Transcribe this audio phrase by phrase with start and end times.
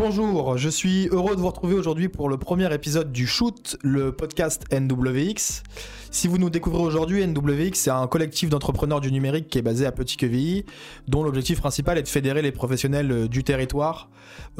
[0.00, 4.12] Bonjour, je suis heureux de vous retrouver aujourd'hui pour le premier épisode du Shoot, le
[4.12, 5.64] podcast NWX.
[6.12, 9.86] Si vous nous découvrez aujourd'hui, NWX c'est un collectif d'entrepreneurs du numérique qui est basé
[9.86, 10.66] à Petit-Quevilly,
[11.08, 14.08] dont l'objectif principal est de fédérer les professionnels euh, du territoire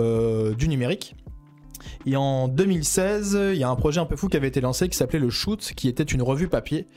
[0.00, 1.14] euh, du numérique.
[2.04, 4.88] Et en 2016, il y a un projet un peu fou qui avait été lancé
[4.88, 6.88] qui s'appelait le Shoot, qui était une revue papier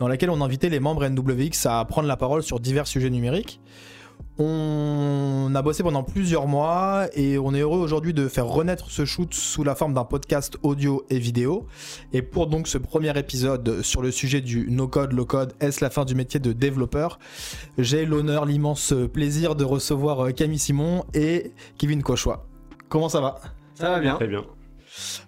[0.00, 3.60] dans laquelle on invitait les membres NWX à prendre la parole sur divers sujets numériques.
[4.36, 9.04] On a bossé pendant plusieurs mois et on est heureux aujourd'hui de faire renaître ce
[9.04, 11.68] shoot sous la forme d'un podcast audio et vidéo.
[12.12, 16.04] Et pour donc ce premier épisode sur le sujet du no-code, low-code, est-ce la fin
[16.04, 17.20] du métier de développeur?
[17.78, 22.48] J'ai l'honneur, l'immense plaisir de recevoir Camille Simon et Kevin Cochois.
[22.88, 23.40] Comment ça va?
[23.74, 24.16] Ça va bien.
[24.16, 24.44] Très bien.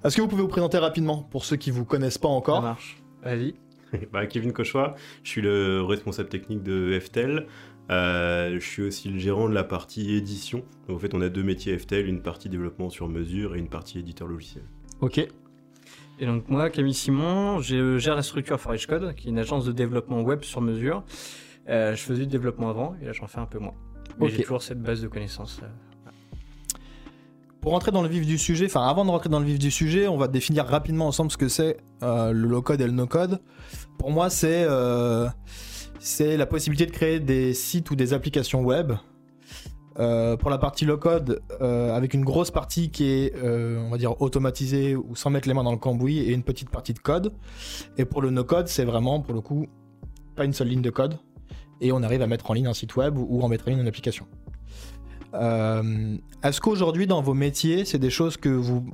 [0.05, 2.57] Est-ce que vous pouvez vous présenter rapidement pour ceux qui vous connaissent pas encore?
[2.57, 3.03] Ça marche.
[3.23, 3.55] Vas-y.
[4.13, 7.47] bah, Kevin Cochois, je suis le responsable technique de FTEL.
[7.91, 10.65] Euh, je suis aussi le gérant de la partie édition.
[10.89, 13.69] Donc, en fait, on a deux métiers FTL, une partie développement sur mesure et une
[13.69, 14.65] partie éditeur logiciel.
[15.01, 15.19] Ok.
[16.19, 19.67] Et donc moi, Camille Simon, je gère la structure Forage Code, qui est une agence
[19.67, 21.05] de développement web sur mesure.
[21.69, 23.75] Euh, je faisais du développement avant, et là j'en fais un peu moins.
[24.19, 25.61] Mais j'ai toujours cette base de connaissances.
[25.63, 25.67] euh.
[27.61, 29.71] Pour rentrer dans le vif du sujet, enfin avant de rentrer dans le vif du
[29.71, 33.41] sujet, on va définir rapidement ensemble ce que c'est euh, le low-code et le no-code.
[33.99, 35.27] Pour moi, c'est euh,
[36.07, 38.93] c'est la possibilité de créer des sites ou des applications web.
[39.99, 43.99] Euh, pour la partie low-code, euh, avec une grosse partie qui est, euh, on va
[43.99, 47.01] dire, automatisée ou sans mettre les mains dans le cambouis et une petite partie de
[47.01, 47.33] code.
[47.97, 49.67] Et pour le no-code, c'est vraiment, pour le coup,
[50.37, 51.19] pas une seule ligne de code.
[51.81, 53.81] Et on arrive à mettre en ligne un site web ou, en mettre en ligne
[53.81, 54.27] une application.
[55.35, 58.85] Est-ce qu'aujourd'hui dans vos métiers, c'est des choses que vous,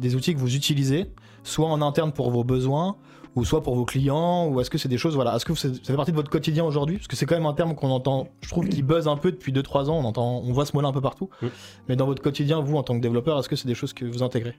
[0.00, 1.06] des outils que vous utilisez,
[1.42, 2.96] soit en interne pour vos besoins,
[3.34, 5.68] ou soit pour vos clients, ou est-ce que c'est des choses, voilà, est-ce que ça
[5.84, 6.96] fait partie de votre quotidien aujourd'hui?
[6.96, 9.30] Parce que c'est quand même un terme qu'on entend, je trouve, qui buzz un peu
[9.30, 9.98] depuis 2-3 ans.
[9.98, 11.28] On entend, on voit ce mot-là un peu partout.
[11.42, 11.46] Mm.
[11.88, 14.04] Mais dans votre quotidien, vous en tant que développeur, est-ce que c'est des choses que
[14.04, 14.54] vous intégrez?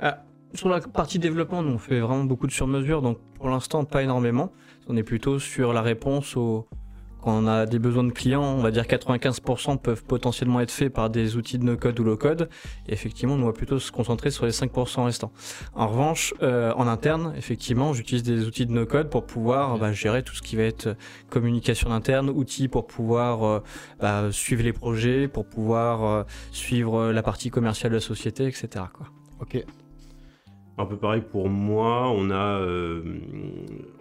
[0.00, 0.24] Ah,
[0.54, 4.02] sur la partie développement, nous, on fait vraiment beaucoup de sur-mesure, donc pour l'instant, pas
[4.02, 4.52] énormément.
[4.88, 6.66] On est plutôt sur la réponse aux...
[7.26, 10.92] Quand on a des besoins de clients, on va dire 95% peuvent potentiellement être faits
[10.92, 12.48] par des outils de no-code ou low-code.
[12.86, 15.32] Et effectivement, on va plutôt se concentrer sur les 5% restants.
[15.74, 20.22] En revanche, euh, en interne, effectivement, j'utilise des outils de no-code pour pouvoir bah, gérer
[20.22, 20.96] tout ce qui va être
[21.28, 23.60] communication interne, outils pour pouvoir euh,
[23.98, 26.22] bah, suivre les projets, pour pouvoir euh,
[26.52, 28.84] suivre la partie commerciale de la société, etc.
[29.40, 29.64] Ok.
[30.78, 33.02] Un peu pareil pour moi, on a, euh,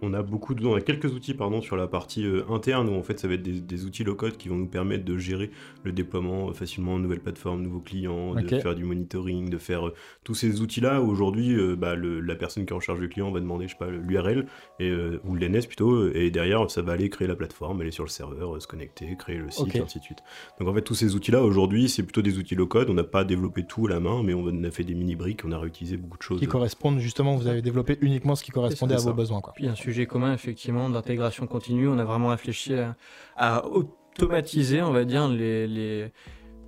[0.01, 2.93] on a beaucoup de, on a quelques outils pardon sur la partie euh, interne où
[2.93, 5.17] en fait ça va être des, des outils low code qui vont nous permettre de
[5.17, 5.51] gérer
[5.83, 9.87] le déploiement euh, facilement de nouvelles plateformes, nouveaux clients, de faire du monitoring, de faire
[9.87, 9.93] euh,
[10.23, 11.01] tous ces outils là.
[11.01, 13.89] Aujourd'hui, bah, la personne qui est en charge du client va demander je sais pas
[13.89, 14.45] l'URL
[14.79, 18.61] ou l'NS plutôt et derrière ça va aller créer la plateforme, aller sur le serveur,
[18.61, 20.19] se connecter, créer le site et ainsi de suite.
[20.59, 22.89] Donc en fait tous ces outils là aujourd'hui c'est plutôt des outils low code.
[22.89, 25.43] On n'a pas développé tout à la main mais on a fait des mini briques,
[25.45, 26.39] on a réutilisé beaucoup de choses.
[26.39, 29.53] Qui correspondent justement, vous avez développé uniquement ce qui correspondait à vos besoins, quoi.
[29.55, 31.87] Puis un sujet commun, effectivement, d'intégration continue.
[31.87, 32.95] On a vraiment réfléchi à,
[33.37, 36.11] à automatiser, on va dire, les, les-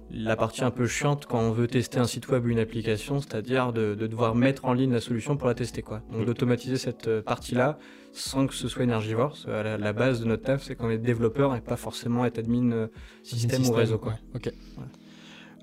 [0.09, 3.19] la partie un peu chiante quand on veut tester un site web ou une application,
[3.19, 5.81] c'est-à-dire de, de devoir mettre en ligne la solution pour la tester.
[5.81, 6.02] Quoi.
[6.13, 7.78] Donc d'automatiser cette euh, partie-là
[8.13, 9.36] sans que ce soit énergivore.
[9.47, 12.72] La, la base de notre taf, c'est qu'on est développeur et pas forcément être admin
[12.72, 12.88] euh,
[13.24, 13.97] système, ou réseau.
[13.97, 14.13] Quoi.
[14.13, 14.53] ouais, Ok.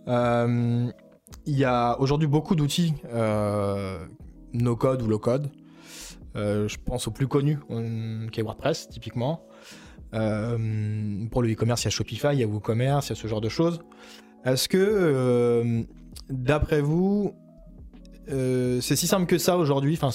[0.08, 0.90] Euh,
[1.46, 3.98] Il y a aujourd'hui beaucoup d'outils euh,
[4.54, 5.50] no code ou low code.
[6.36, 9.44] Euh, je pense au plus connu, on- qui est WordPress typiquement.
[10.14, 13.16] Euh, pour le e-commerce, il y a Shopify, il y a WooCommerce, il y a
[13.16, 13.80] ce genre de choses.
[14.44, 15.82] Est-ce que, euh,
[16.30, 17.34] d'après vous,
[18.30, 19.98] euh, c'est si simple que ça aujourd'hui?
[20.00, 20.10] Enfin,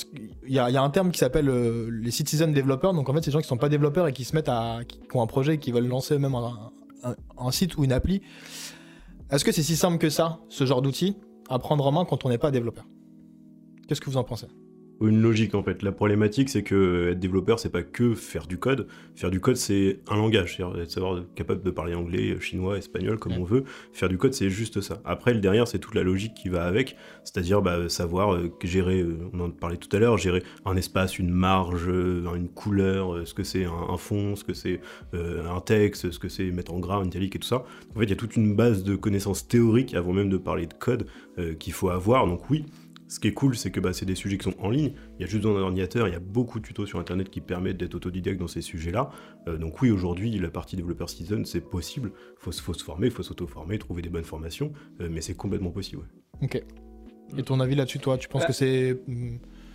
[0.48, 2.94] il y, a un terme qui s'appelle euh, les citizen developers.
[2.94, 4.80] Donc en fait, c'est des gens qui sont pas développeurs et qui se mettent à,
[4.88, 8.22] qui, ont un projet, et qui veulent lancer eux-mêmes un- un site ou une appli.
[9.32, 11.18] Est-ce que c'est si simple que ça, ce genre d'outil,
[11.50, 12.86] à prendre en main quand on n'est pas développeur?
[13.90, 14.46] Qu'est-ce que vous en pensez?
[15.02, 15.82] Une logique en fait.
[15.82, 18.86] La problématique, c'est que être développeur, c'est pas que faire du code.
[19.16, 23.18] Faire du code, c'est un langage, c'est-à-dire être savoir capable de parler anglais, chinois, espagnol,
[23.18, 23.38] comme Ouais.
[23.40, 23.64] on veut.
[23.94, 25.02] Faire du code, c'est juste ça.
[25.06, 29.00] Après, le derrière, c'est toute la logique qui va avec, c'est-à-dire bah, savoir euh, gérer,
[29.00, 33.26] euh, on en parlait tout à l'heure, gérer un espace, une marge, euh, une couleur,
[33.26, 34.82] ce que c'est un, un fond, ce que c'est
[35.14, 37.64] un texte, ce que c'est mettre en gras, en italique et tout ça.
[37.96, 40.68] En fait, il y a toute une base de connaissances théoriques avant même de parler
[40.68, 41.08] de code
[41.58, 42.28] qu'il faut avoir.
[42.28, 42.66] Donc oui.
[43.10, 44.94] Ce qui est cool, c'est que bah, c'est des sujets qui sont en ligne.
[45.18, 46.08] Il y a juste besoin d'un ordinateur.
[46.08, 49.10] Il y a beaucoup de tutos sur Internet qui permettent d'être autodidacte dans ces sujets-là.
[49.48, 52.12] Euh, donc oui, aujourd'hui, la partie développeur citizen, c'est possible.
[52.16, 54.72] Il faut, se- faut se former, il faut s'auto-former, trouver des bonnes formations.
[55.02, 56.04] euh, mais c'est complètement possible.
[56.04, 56.46] ouais.
[56.46, 56.64] Ok.
[57.38, 59.00] Et ton avis là-dessus, toi, tu penses Bah, que c'est.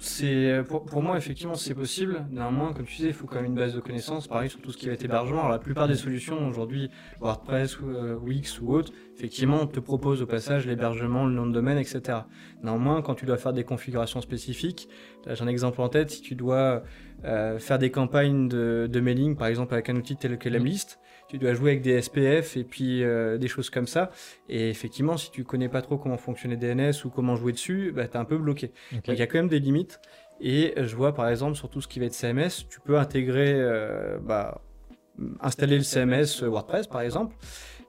[0.04, 2.26] C'est pour, pour moi effectivement c'est possible.
[2.30, 4.28] Néanmoins, comme tu disais, il faut quand même une base de connaissances.
[4.28, 5.40] Pareil sur tout ce qui va être hébergement.
[5.40, 6.90] Alors, la plupart des solutions aujourd'hui,
[7.20, 11.46] WordPress, ou, euh, Wix ou autre, effectivement, on te propose au passage l'hébergement, le nom
[11.46, 12.18] de domaine, etc.
[12.62, 14.88] Néanmoins, quand tu dois faire des configurations spécifiques,
[15.26, 16.10] j'ai un exemple en tête.
[16.10, 16.82] Si tu dois
[17.24, 21.00] euh, faire des campagnes de, de mailing, par exemple avec un outil tel que Lemlist,
[21.28, 24.10] tu dois jouer avec des SPF et puis euh, des choses comme ça.
[24.48, 28.06] Et effectivement, si tu connais pas trop comment fonctionner DNS ou comment jouer dessus, bah,
[28.06, 28.72] tu es un peu bloqué.
[29.08, 30.00] Il y a quand même des limites.
[30.40, 33.52] Et je vois par exemple sur tout ce qui va être CMS, tu peux intégrer,
[33.54, 34.62] euh, bah,
[35.40, 37.34] installer le CMS WordPress par exemple.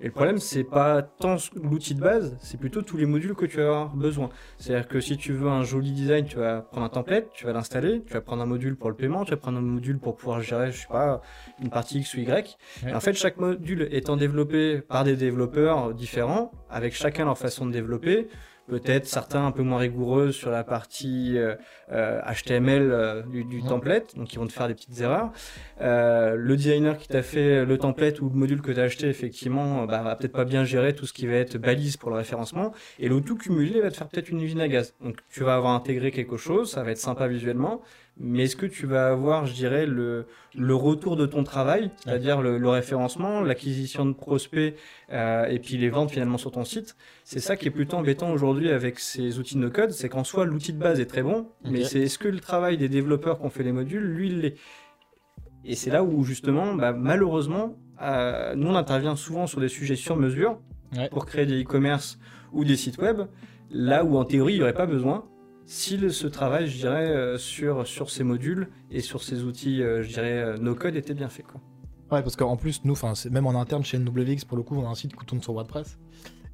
[0.05, 3.47] Et le problème, c'est pas tant l'outil de base, c'est plutôt tous les modules que
[3.47, 4.29] tu vas avoir besoin.
[4.59, 7.53] C'est-à-dire que si tu veux un joli design, tu vas prendre un template, tu vas
[7.53, 10.15] l'installer, tu vas prendre un module pour le paiement, tu vas prendre un module pour
[10.15, 11.21] pouvoir gérer, je sais pas,
[11.59, 12.55] une partie X ou Y.
[12.87, 17.65] Et en fait, chaque module étant développé par des développeurs différents, avec chacun leur façon
[17.65, 18.27] de développer,
[18.67, 21.55] peut-être certains un peu moins rigoureux sur la partie euh,
[21.91, 25.31] euh, HTML euh, du, du template, donc ils vont te faire des petites erreurs.
[25.81, 29.07] Euh, le designer qui t'a fait le template ou le module que tu as acheté,
[29.07, 32.09] effectivement, euh, bah, va peut-être pas bien gérer tout ce qui va être balise pour
[32.09, 32.73] le référencement.
[32.99, 34.95] Et le tout cumulé va te faire peut-être une usine à gaz.
[35.01, 37.81] Donc tu vas avoir intégré quelque chose, ça va être sympa visuellement,
[38.17, 40.25] mais est-ce que tu vas avoir, je dirais, le,
[40.57, 44.75] le retour de ton travail, c'est-à-dire le, le référencement, l'acquisition de prospects
[45.11, 46.95] euh, et puis les ventes finalement sur ton site?
[47.25, 50.45] C'est ça qui est plutôt embêtant aujourd'hui avec ces outils de no-code, c'est qu'en soi
[50.45, 53.45] l'outil de base est très bon, mais c'est est-ce que le travail des développeurs qui
[53.45, 54.55] ont fait les modules, lui, il l'est?
[55.65, 59.95] Et c'est là où justement, bah, malheureusement, euh, nous on intervient souvent sur des sujets
[59.95, 60.59] sur mesure
[60.95, 61.09] Ouais.
[61.09, 62.19] pour créer des e-commerce
[62.53, 63.23] ou des sites web,
[63.71, 65.25] là où en théorie il n'y aurait pas besoin.
[65.65, 69.81] Si le- ce travail, je dirais, euh, sur, sur ces modules et sur ces outils,
[69.81, 71.43] euh, je dirais, euh, no-code était bien fait.
[71.43, 71.59] Quoi.
[72.11, 72.95] Ouais, parce qu'en plus, nous,
[73.31, 75.53] même en interne chez NWX, pour le coup, on a un site qui tourne sur
[75.53, 75.97] WordPress.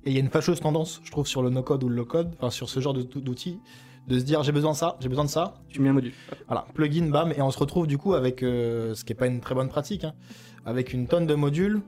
[0.06, 2.32] Et il y a une fâcheuse tendance, je trouve, sur le no-code ou le low-code,
[2.38, 3.60] enfin, sur ce genre de- d'outils,
[4.08, 6.14] de se dire j'ai besoin de ça, j'ai besoin de ça, Tu mets un module.
[6.48, 9.28] voilà, plugin, bam, et on se retrouve du coup avec, euh, ce qui est pas
[9.28, 10.14] une très bonne pratique, hein,
[10.66, 11.82] avec une tonne de modules,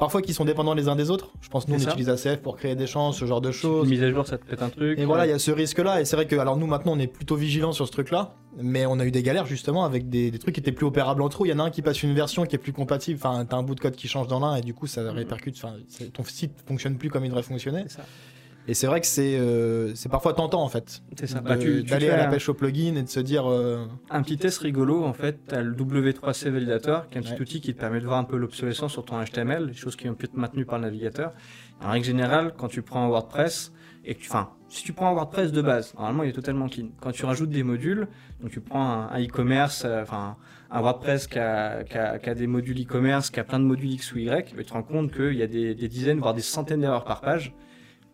[0.00, 1.30] parfois qui sont dépendants les uns des autres.
[1.40, 1.90] Je pense nous on ça.
[1.90, 3.88] utilise ACF pour créer des champs, ce genre de choses.
[3.88, 4.98] Mise à jour, ça te pète un truc.
[4.98, 6.00] Et voilà, il y a ce risque-là.
[6.00, 8.34] Et c'est vrai que, alors nous maintenant, on est plutôt vigilant sur ce truc-là.
[8.58, 11.22] Mais on a eu des galères justement avec des, des trucs qui étaient plus opérables
[11.22, 11.46] entre eux.
[11.46, 13.20] Il y en a un qui passe une version qui est plus compatible.
[13.22, 15.56] Enfin, t'as un bout de code qui change dans l'un et du coup, ça répercute.
[15.56, 15.74] Enfin,
[16.12, 17.84] ton site fonctionne plus comme il devrait fonctionner.
[17.86, 18.06] C'est ça.
[18.70, 21.02] Et c'est vrai que c'est euh, c'est parfois tentant en fait.
[21.18, 21.40] C'est ça.
[21.40, 23.50] Bah, D'aller à la pêche au plugin et de se dire.
[23.50, 27.22] euh, Un petit test rigolo, en fait, tu as le W3C Validator, qui est un
[27.22, 27.40] petit Ouais.
[27.40, 30.08] outil qui te permet de voir un peu l'obsolescence sur ton HTML, les choses qui
[30.08, 31.32] ont pu être maintenues par le navigateur.
[31.82, 33.72] En règle générale, quand tu prends un WordPress,
[34.04, 36.68] et que tu, enfin, si tu prends un WordPress de base, normalement il est totalement
[36.68, 36.90] clean.
[37.00, 38.06] Quand tu rajoutes des modules,
[38.40, 40.36] donc tu prends un e-commerce, euh, enfin,
[40.70, 43.64] un WordPress qui a, qui a- qui a des modules e-commerce, qui a plein de
[43.64, 46.34] modules X ou Y, tu te rends compte qu'il y a des, des dizaines, voire
[46.34, 47.52] des centaines d'erreurs par page.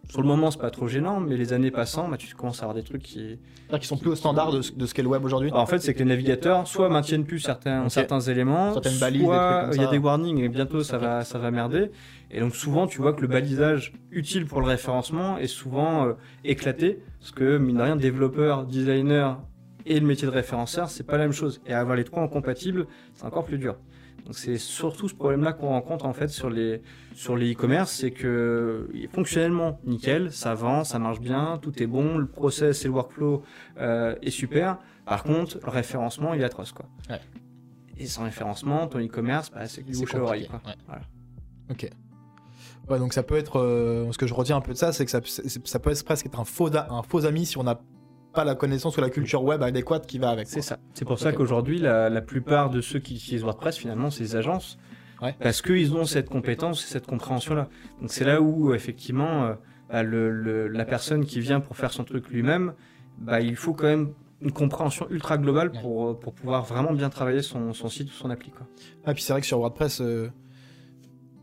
[0.09, 2.63] Sur le moment, c'est pas trop gênant, mais les années passant, bah, tu commences à
[2.63, 3.19] avoir des trucs qui,
[3.67, 5.51] c'est-à-dire qu'ils sont plus au standard de, ce- de ce qu'est le web aujourd'hui.
[5.53, 7.91] en fait, c'est que les navigateurs soit maintiennent plus certains, Ok.
[7.91, 10.83] certains éléments, Certaines balises, des soit trucs comme il y a des warnings et bientôt
[10.85, 11.91] ça va, ça va merder.
[12.31, 16.13] Et donc souvent, tu vois que le balisage utile pour le référencement est souvent euh,
[16.45, 19.41] éclaté, parce que mine de rien, développeur, designer
[19.87, 21.61] et le métier de référenceur, c'est pas la même chose.
[21.67, 23.77] Et avoir les trois incompatibles, c'est encore plus dur.
[24.27, 26.83] Donc c'est surtout ce problème-là qu'on rencontre en fait sur les
[27.15, 32.19] sur les e-commerce, c'est que fonctionnellement nickel, ça vend, ça marche bien, tout est bon,
[32.19, 33.45] le process et le workflow
[33.79, 34.79] euh, est super.
[35.05, 36.87] Par contre, le référencement, il est atroce quoi.
[37.09, 37.21] Ouais.
[37.97, 40.61] Et sans référencement, ton e-commerce, bah, c'est que du bouche à oreille quoi.
[40.67, 40.75] ouais.
[40.87, 41.03] Voilà.
[41.71, 41.89] Ok.
[42.89, 43.61] Ouais, donc ça peut être.
[43.61, 46.27] euh, ce que je retiens un peu de ça, c'est que ça, peut être presque
[46.27, 47.81] être un faux, un faux ami si on n'a
[48.37, 50.47] pas la connaissance ou la culture web adéquate qui va avec.
[50.47, 50.79] C'est ça.
[50.95, 54.37] C'est pour ça qu'aujourd'hui, la, la plupart de ceux qui utilisent WordPress, finalement, c'est les
[54.37, 54.79] agences.
[55.23, 55.35] Ouais.
[55.41, 57.69] Parce qu'ils ont cette compétence et cette compréhension-là.
[58.01, 59.55] Donc c'est là où, effectivement, euh,
[59.91, 62.75] bah, le, le- la personne qui vient pour faire son truc lui-même,
[63.19, 64.13] bah, il faut quand même
[64.43, 68.13] une compréhension ultra globale pour, euh, pour pouvoir vraiment bien travailler son, son site ou
[68.13, 68.51] son appli.
[68.51, 68.67] Quoi.
[69.07, 70.29] Ah, puis c'est vrai que sur WordPress, euh,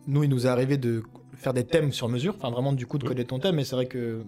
[0.05, 1.01] nous, il nous est arrivé de
[1.33, 3.75] faire des thèmes sur mesure, enfin vraiment du coup de coder ton thème, mais c'est
[3.75, 4.21] vrai que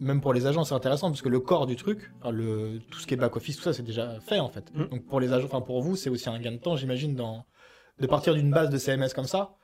[0.00, 2.98] même pour les agents, c'est intéressant parce que le corps du truc, enfin, le, tout
[2.98, 4.72] ce qui est back-office, tout ça, c'est déjà fait en fait.
[4.74, 4.84] Mm.
[4.88, 7.44] Donc pour les agents, enfin pour vous, c'est aussi un gain de temps, j'imagine, dans,
[8.00, 9.54] de partir d'une base de CMS comme ça,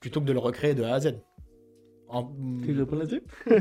[0.00, 1.14] plutôt que de le recréer de A à Z.
[2.08, 2.30] En-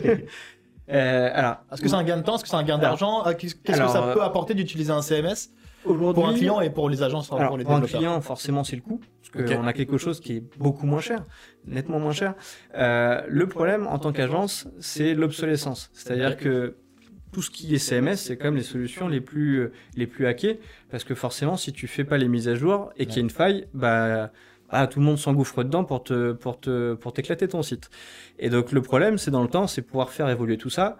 [0.90, 3.22] Euh, alors, Est-ce que c'est un gain de temps Est-ce que c'est un gain d'argent
[3.24, 5.50] Ah, Qu'est-ce que ça euh, peut apporter d'utiliser un CMS
[5.84, 8.64] pour un client et pour les agences, enfin, Alors, pour les pour un client, forcément,
[8.64, 11.26] c'est le coût, parce qu'on a quelque chose qui est beaucoup moins cher,
[11.66, 12.36] nettement moins cher.
[12.76, 15.90] Euh, le problème, en tant qu'agence, c'est l'obsolescence.
[15.94, 16.78] C'est-à-dire que
[17.32, 20.28] tout ce qui est CMS, c'est quand même les solutions les plus, euh, les plus
[20.28, 20.60] hackées,
[20.90, 23.22] parce que forcément, si tu fais pas les mises à jour et qu'il y a
[23.22, 24.32] une faille, bah,
[24.72, 27.90] bah, tout le monde s'engouffre dedans pour te, pour te, pour t'éclater ton site.
[28.40, 30.98] Et donc, le problème, c'est dans le temps, c'est pouvoir faire évoluer tout ça.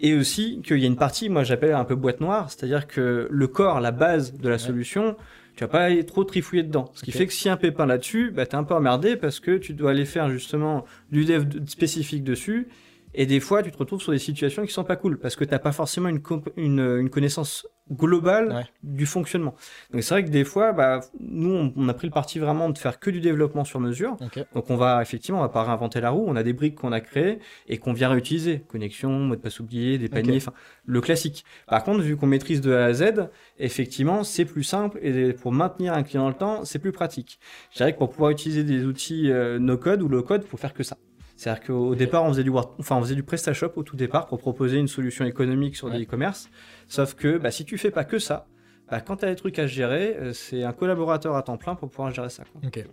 [0.00, 3.28] Et aussi qu'il y a une partie, moi j'appelle un peu boîte noire, c'est-à-dire que
[3.30, 5.16] le corps, la base de la solution,
[5.56, 6.90] tu vas pas aller trop trifouiller dedans.
[6.94, 9.56] Ce qui fait que si un pépin là-dessus, bah, t'es un peu emmerdé parce que
[9.56, 12.68] tu dois aller faire justement du dev de- spécifique dessus.
[13.14, 15.44] Et des fois, tu te retrouves sur des situations qui sont pas cool parce que
[15.44, 18.64] t'as pas forcément une, comp- une, une connaissance globale Ouais.
[18.82, 19.54] du fonctionnement.
[19.92, 22.68] Donc c'est vrai que des fois, bah, nous, on, on a pris le parti vraiment
[22.68, 24.16] de faire que du développement sur mesure.
[24.54, 26.24] Donc on va effectivement, on va pas réinventer la roue.
[26.26, 27.38] On a des briques qu'on a créées
[27.68, 28.60] et qu'on vient réutiliser.
[28.68, 30.52] Connexion, mot de passe oublié, des paniers, enfin
[30.84, 31.44] le classique.
[31.68, 33.28] Par contre, vu qu'on maîtrise de A à Z,
[33.58, 37.38] effectivement, c'est plus simple et pour maintenir un client dans le temps, c'est plus pratique.
[37.72, 40.56] Je dirais que pour pouvoir utiliser des outils euh, no code ou low code, faut
[40.56, 40.96] faire que ça.
[41.36, 44.26] C'est-à-dire qu'au départ, on faisait du Word- enfin on faisait du PrestaShop au tout départ
[44.26, 45.98] pour proposer une solution économique sur Ouais.
[45.98, 46.48] des e-commerce.
[46.88, 48.46] Sauf que bah, si tu fais pas que ça,
[48.90, 51.74] bah, quand tu as des trucs à gérer, euh, c'est un collaborateur à temps plein
[51.74, 52.44] pour pouvoir gérer ça.
[52.44, 52.60] quoi.
[52.66, 52.84] Ok.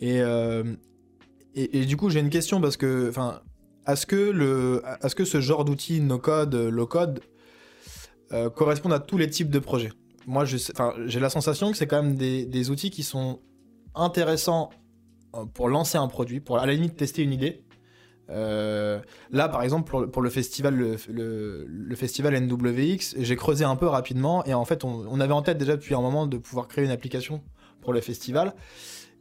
[0.00, 0.64] Et, euh,
[1.54, 3.40] et, et du coup, j'ai une question parce que, enfin,
[3.86, 7.20] est-ce que le, est-ce que ce genre d'outils no code, low code,
[8.32, 9.92] euh, correspondent à tous les types de projets?
[10.26, 13.40] Moi, j'ai la sensation que c'est quand même des, des outils qui sont
[13.94, 14.76] intéressants euh,
[15.54, 17.64] pour lancer un produit, pour à la limite tester une idée.
[18.30, 23.64] Euh, là, par exemple, pour, pour le festival, le, le- le festival NWX, j'ai creusé
[23.64, 26.26] un peu rapidement et en fait, on, on avait en tête déjà depuis un moment
[26.26, 27.42] de pouvoir créer une application
[27.80, 28.54] pour le festival.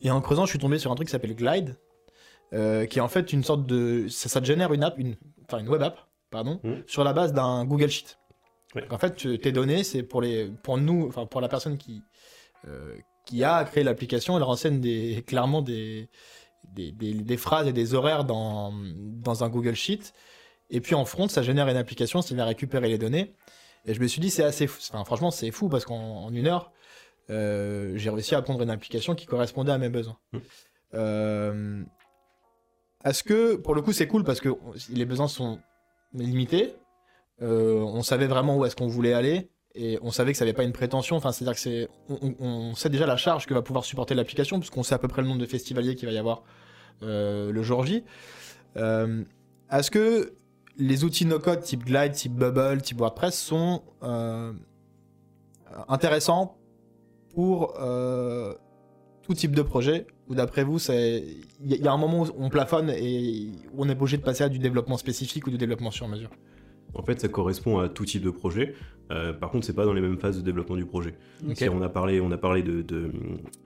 [0.01, 1.75] Et en creusant, je suis tombé sur un truc qui s'appelle Glide,
[2.53, 5.15] euh, qui est en fait une sorte de, ça, ça te génère une app, une,
[5.45, 5.97] enfin une web app,
[6.29, 6.83] pardon, Mhm.
[6.87, 8.17] sur la base d'un Google Sheet.
[8.75, 8.81] Ouais.
[8.83, 12.01] Donc, en fait, tes données, c'est pour les, pour nous, enfin pour la personne qui,
[12.67, 16.09] euh, qui a créé l'application, elle renseigne des, clairement des,
[16.73, 20.13] des, des- des phrases et des horaires dans, dans un Google Sheet.
[20.69, 23.33] Et puis en front, ça génère une application qui va récupérer les données.
[23.85, 24.79] Et je me suis dit, c'est assez fou.
[24.91, 26.71] Enfin, franchement, c'est fou parce qu'en en une heure,
[27.29, 30.17] euh, j'ai réussi à prendre une application qui correspondait à mes besoins.
[30.33, 30.37] Mm.
[30.93, 31.83] Euh,
[33.03, 34.49] Est-ce que, pour le coup, c'est cool parce que
[34.89, 35.59] les besoins sont
[36.13, 36.75] limités.
[37.41, 40.55] Euh, on savait vraiment où est-ce qu'on voulait aller et on savait que ça n'avait
[40.55, 41.15] pas une prétention.
[41.15, 44.83] Enfin, c'est-à-dire que c'est, on, sait déjà la charge que va pouvoir supporter l'application puisqu'on
[44.83, 46.43] sait à peu près le nombre de festivaliers qu'il va y avoir
[47.03, 48.03] euh, le jour J.
[48.77, 49.23] Euh,
[49.71, 50.33] Est-ce que
[50.77, 54.53] les outils no-code type Glide, type Bubble, type WordPress sont euh,
[55.87, 56.57] intéressants
[57.33, 57.73] pour
[59.21, 60.05] tout type de projet?
[60.27, 63.99] Ou d'après vous, il y, y a un moment où on plafonne et on est
[63.99, 66.29] obligé de passer à du développement spécifique ou du développement sur mesure?
[66.93, 68.73] En fait, ça correspond à tout type de projet.
[69.11, 71.15] Euh, par contre, c'est pas dans les mêmes phases de développement du projet.
[71.71, 73.11] On a parlé, on a parlé de, de,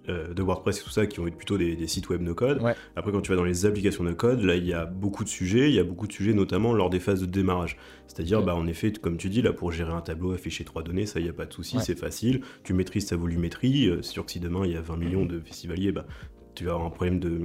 [0.10, 2.34] euh, de WordPress et tout ça, qui ont été plutôt des, des sites web no
[2.34, 2.62] code.
[2.62, 2.74] Ouais.
[2.96, 5.30] Après, quand tu vas dans les applications no code, là, il y a beaucoup de
[5.30, 5.70] sujets.
[5.70, 7.78] Il y a beaucoup de sujets, notamment lors des phases de démarrage.
[8.08, 8.46] C'est-à-dire, Ouais.
[8.46, 11.20] bah, en effet, comme tu dis, là, pour gérer un tableau, afficher trois données, ça,
[11.20, 11.84] il n'y a pas de souci, Ouais.
[11.84, 12.42] c'est facile.
[12.64, 13.88] Tu maîtrises ta volumétrie.
[13.90, 16.06] Euh, C'est sûr que si demain il y a 20 millions de festivaliers, bah,
[16.56, 17.42] tu vas avoir un problème de,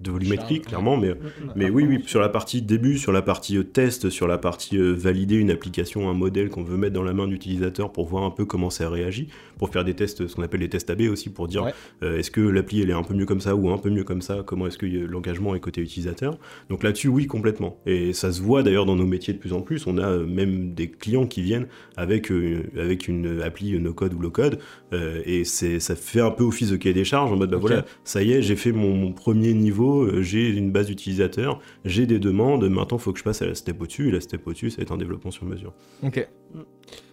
[0.00, 0.96] de volumétrie, clairement.
[0.96, 1.14] Mais
[1.56, 4.76] mais oui, oui, sur la partie début, sur la partie euh, test, sur la partie
[4.78, 8.24] euh, valider une application, un modèle qu'on veut mettre dans la main d'utilisateur pour voir
[8.24, 11.02] un peu comment ça réagit, pour faire des tests, ce qu'on appelle les tests AB
[11.10, 11.74] aussi, pour dire Ouais.
[12.02, 14.04] euh, est-ce que l'appli elle est un peu mieux comme ça ou un peu mieux
[14.04, 16.38] comme ça, comment est-ce que l'engagement est côté utilisateur.
[16.68, 17.78] Donc là-dessus, oui, complètement.
[17.86, 19.86] Et ça se voit d'ailleurs dans nos métiers de plus en plus.
[19.86, 24.18] On a même des clients qui viennent avec, euh, avec une appli no code ou
[24.20, 24.58] low code,
[24.92, 27.56] euh, et c'est ça fait un peu office de cahier des charges en mode bah
[27.58, 31.60] voilà, ça y est, j'ai fait mon, mon premier niveau, euh, j'ai une base utilisateur,
[31.84, 34.20] j'ai des demandes, maintenant il faut que je passe à la step au-dessus, et la
[34.20, 35.72] step au-dessus, ça va être un développement sur mesure.
[36.02, 36.28] Ok.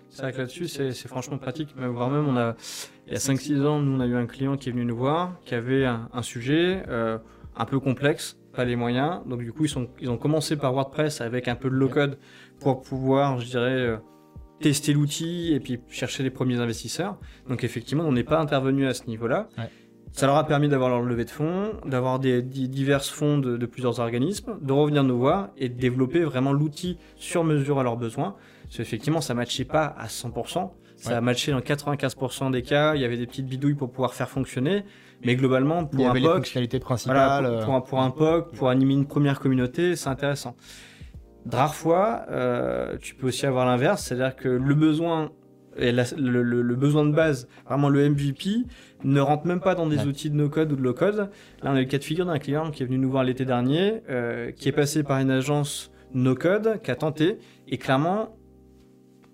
[0.09, 1.75] C'est vrai que là-dessus, c'est c'est franchement pratique.
[1.77, 2.55] Même, voire même, on a,
[3.05, 4.97] il y a 5-6 ans, nous, on a eu un client qui est venu nous
[4.97, 7.19] voir, qui avait un, un sujet euh,
[7.55, 9.21] un peu complexe, pas les moyens.
[9.27, 12.17] Donc, du coup, ils, sont, ils ont commencé par WordPress avec un peu de low-code
[12.59, 13.97] pour pouvoir, je dirais, euh,
[14.59, 17.19] tester l'outil et puis chercher les premiers investisseurs.
[17.47, 19.49] Donc, effectivement, on n'est pas intervenu à ce niveau-là.
[19.55, 19.69] Ouais.
[20.17, 23.55] Ça leur a permis d'avoir leur levée de fonds, d'avoir des, di- divers fonds de,
[23.55, 27.83] de plusieurs organismes, de revenir nous voir et de développer vraiment l'outil sur mesure à
[27.83, 28.35] leurs besoins.
[28.63, 30.71] Parce qu'effectivement, ça matchait pas à 100%.
[30.95, 31.15] Ça Ouais.
[31.15, 32.95] a matché dans 95% des cas.
[32.95, 34.83] Il y avait des petites bidouilles pour pouvoir faire fonctionner.
[35.23, 37.99] Mais globalement, Il y pour un avait les POC, voilà, pour, euh, pour un, pour
[38.01, 40.55] un POC, pour animer une première communauté, c'est intéressant.
[41.45, 45.29] De rares fois, euh, tu peux aussi avoir l'inverse, c'est-à-dire que le besoin,
[45.77, 48.65] et la- le, le- le besoin de base, vraiment le MVP,
[49.03, 50.05] ne rentre même pas dans des Ouais.
[50.05, 51.17] outils de no-code ou de low-code.
[51.17, 51.29] Là,
[51.63, 54.01] on a le cas de figure d'un client qui est venu nous voir l'été dernier,
[54.09, 57.37] euh, qui est passé par une agence no-code, qui a tenté,
[57.67, 58.29] et clairement,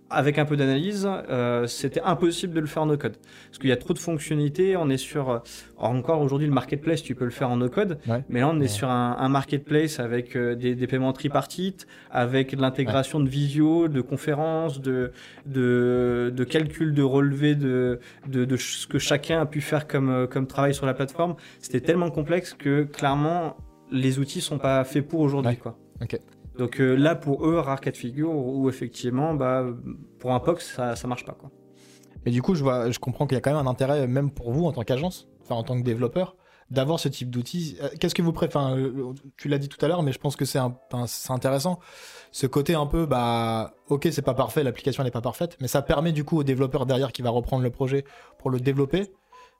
[0.10, 3.18] avec un peu d'analyse, euh, c'était impossible de le faire en no-code.
[3.48, 5.30] Parce qu'il y a trop de fonctionnalités, on est sur...
[5.30, 5.40] euh,
[5.78, 8.24] encore aujourd'hui, le marketplace, tu peux le faire en no-code, Ouais.
[8.30, 8.68] mais là, on est Ouais.
[8.68, 14.02] sur un, un marketplace avec euh, des, des paiements tripartites, avec l'intégration de visio, de
[14.02, 15.12] conférences, de,
[15.48, 20.10] de, de calcul de relevé de, de, de ce que chacun a pu faire comme,
[20.10, 21.36] euh, comme travail sur la plateforme.
[21.60, 23.58] C'était tellement complexe que clairement,
[23.92, 25.58] les outils sont pas faits pour aujourd'hui.
[25.58, 25.78] Quoi.
[26.58, 29.66] Donc euh, là, pour eux, rare cas de figure où effectivement, bah,
[30.20, 31.34] pour un POC, ça, marche pas.
[31.34, 31.52] Quoi.
[32.26, 34.32] Et du coup, je, vois, je comprends qu'il y a quand même un intérêt, même
[34.32, 36.36] pour vous en tant qu'agence, enfin en tant que développeur,
[36.70, 37.78] d'avoir ce type d'outils.
[37.82, 38.84] Euh, Qu'est-ce que vous préférez
[39.38, 40.60] Tu l'as dit tout à l'heure, mais je pense que c'est
[41.30, 41.80] intéressant.
[42.32, 45.82] Ce côté un peu, bah, ok, c'est pas parfait, l'application n'est pas parfaite, mais ça
[45.82, 48.06] permet du coup au développeur derrière qui va reprendre le projet
[48.38, 49.12] pour le développer,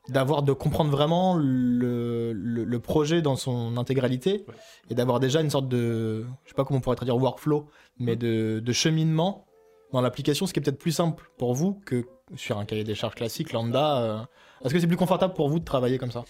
[0.10, 4.54] d'avoir de comprendre vraiment le, le, le projet dans son intégralité Ouais.
[4.90, 7.68] et d'avoir déjà une sorte de, je sais pas comment on pourrait traduire workflow,
[8.00, 9.46] mais de, de cheminement
[9.94, 12.06] dans l'application, ce qui est peut-être plus simple pour vous que
[12.36, 14.02] sur un cahier des charges classique lambda.
[14.02, 14.20] euh.
[14.66, 16.24] Est-ce que c'est plus confortable pour vous de travailler comme ça?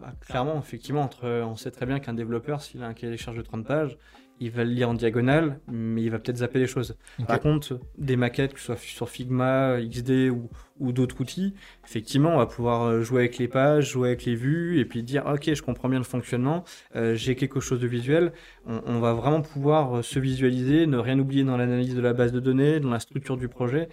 [0.00, 3.16] Bah, clairement, effectivement, entre, on sait très bien qu'un développeur, s'il a un cahier des
[3.18, 3.96] charges de 30 pages,
[4.40, 6.96] il va le lire en diagonale, mais il va peut-être zapper les choses.
[7.26, 11.54] Par contre, des maquettes, que ce soit sur Figma, XD ou, ou d'autres outils,
[11.84, 15.02] effectivement, on va pouvoir euh, jouer avec les pages, jouer avec les vues, et puis
[15.02, 16.64] dire, ok, je comprends bien le fonctionnement,
[16.96, 18.32] euh, j'ai quelque chose de visuel.
[18.66, 22.12] On, on va vraiment pouvoir euh, se visualiser, ne rien oublier dans l'analyse de la
[22.12, 23.88] base de données, dans la structure du projet.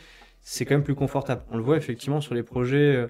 [0.48, 1.42] C'est quand même plus confortable.
[1.50, 3.08] On le voit effectivement sur les projets.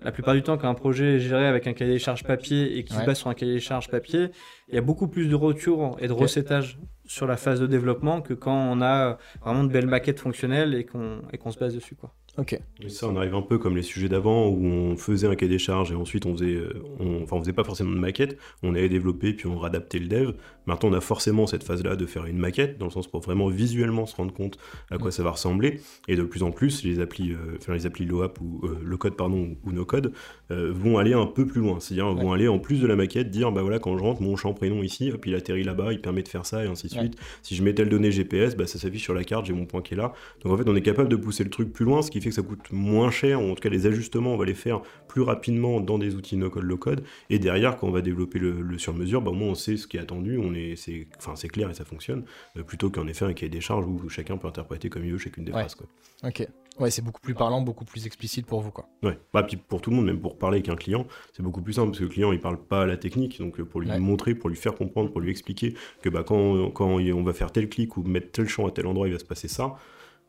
[0.00, 2.24] Euh, la plupart du temps, quand un projet est géré avec un cahier des charges
[2.24, 3.00] papier et qui Ouais.
[3.00, 4.28] se base sur un cahier des charges papier,
[4.68, 6.20] il y a beaucoup plus de retours et de Ok.
[6.20, 10.74] recettage sur la phase de développement que quand on a vraiment de belles maquettes fonctionnelles
[10.74, 11.94] et qu'on se base dessus.
[11.94, 12.12] Quoi.
[12.36, 12.60] Ok.
[12.82, 15.50] Et ça, on arrive un peu comme les sujets d'avant où on faisait un cahier
[15.52, 18.36] des charges et ensuite on faisait, euh, on, enfin on faisait pas forcément de maquette,
[18.62, 20.32] on allait développer puis on réadaptait le dev.
[20.68, 23.48] Maintenant, on a forcément cette phase-là de faire une maquette dans le sens pour vraiment
[23.48, 24.58] visuellement se rendre compte
[24.90, 25.80] à quoi ça va ressembler.
[26.08, 28.96] Et de plus en plus, les applis, euh, enfin les applis LoApp ou euh, le
[28.98, 30.12] code pardon ou no code
[30.50, 31.80] euh, vont aller un peu plus loin.
[31.80, 34.36] C'est-à-dire vont aller en plus de la maquette dire bah voilà quand je rentre mon
[34.36, 36.94] champ prénom ici, hop il atterrit là-bas, il permet de faire ça et ainsi de
[36.94, 37.00] Ouais.
[37.00, 37.16] suite.
[37.42, 39.80] Si je mets telle donnée GPS, bah ça s'affiche sur la carte, j'ai mon point
[39.80, 40.12] qui est là.
[40.44, 42.28] Donc en fait, on est capable de pousser le truc plus loin, ce qui fait
[42.28, 44.82] que ça coûte moins cher, ou en tout cas les ajustements, on va les faire
[45.08, 47.02] plus rapidement dans des outils no-code, low-code.
[47.30, 49.86] Et derrière, quand on va développer le, le sur-mesure, bah, au moins on sait ce
[49.86, 52.24] qui est attendu, on est, c'est, enfin, c'est clair et ça fonctionne,
[52.56, 55.18] euh, plutôt qu'en effet un cahier des charges où chacun peut interpréter comme il veut
[55.18, 55.60] chacune des Ouais.
[55.60, 55.74] phrases.
[55.74, 55.86] Quoi.
[56.24, 56.46] Ok.
[56.78, 58.88] Ouais, c'est beaucoup plus parlant, beaucoup plus explicite pour vous, quoi.
[59.02, 59.18] Ouais.
[59.34, 61.72] Bah, puis pour tout le monde, même pour parler avec un client, c'est beaucoup plus
[61.72, 63.90] simple parce que le client il parle pas à la technique, donc euh, pour lui
[63.90, 63.98] Ouais.
[63.98, 67.50] montrer, pour lui faire comprendre, pour lui expliquer que bah, quand, quand on va faire
[67.50, 69.74] tel clic ou mettre tel champ à tel endroit, il va se passer ça.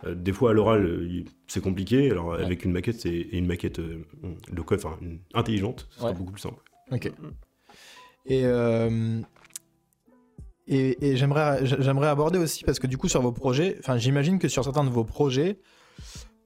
[0.06, 2.10] Euh, des fois à l'oral, euh, c'est compliqué.
[2.10, 2.42] Alors Ouais.
[2.44, 4.04] avec une maquette, c'est une maquette euh,
[4.52, 4.98] de enfin
[5.36, 6.18] intelligente, ce sera Ouais.
[6.18, 6.62] beaucoup plus simple.
[6.92, 7.12] Ok.
[8.26, 8.44] Et,
[10.70, 14.38] et, et j'aimerais, j'aimerais aborder aussi, parce que du coup, sur vos projets, enfin, j'imagine
[14.38, 15.60] que sur certains de vos projets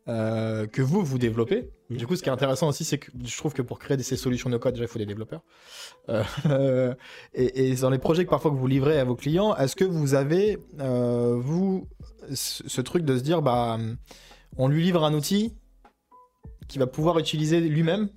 [0.08, 3.38] euh, que vous, vous développez, du coup, ce qui est intéressant aussi, c'est que je
[3.38, 5.42] trouve que pour créer ces solutions de code, déjà, il faut des développeurs.
[6.08, 6.94] Euh,
[7.34, 9.84] et, et dans les projets que parfois que vous livrez à vos clients, est-ce que
[9.84, 11.90] vous avez, euh, vous,
[12.34, 13.78] ce, truc de se dire, bah,
[14.56, 15.54] on lui livre un outil
[16.70, 18.10] qu'il va pouvoir utiliser lui-même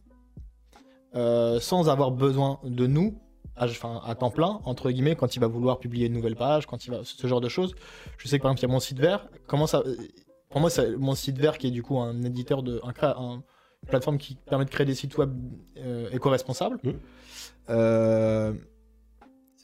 [1.14, 3.18] sans avoir besoin de nous
[3.56, 6.66] à, enfin, à temps plein, entre guillemets, quand il va vouloir publier une nouvelle page,
[6.66, 7.74] quand il va, ce genre de choses.
[8.18, 9.28] Je sais que par exemple, il y a mon site vert.
[9.46, 9.82] Comment ça,
[10.50, 13.42] pour moi, c'est mon site vert qui est du coup un éditeur de, un, un-
[13.82, 15.30] une plateforme qui permet de créer des sites web
[15.78, 16.78] euh, éco-responsables.
[16.82, 16.94] Mhm.
[17.70, 18.52] Euh,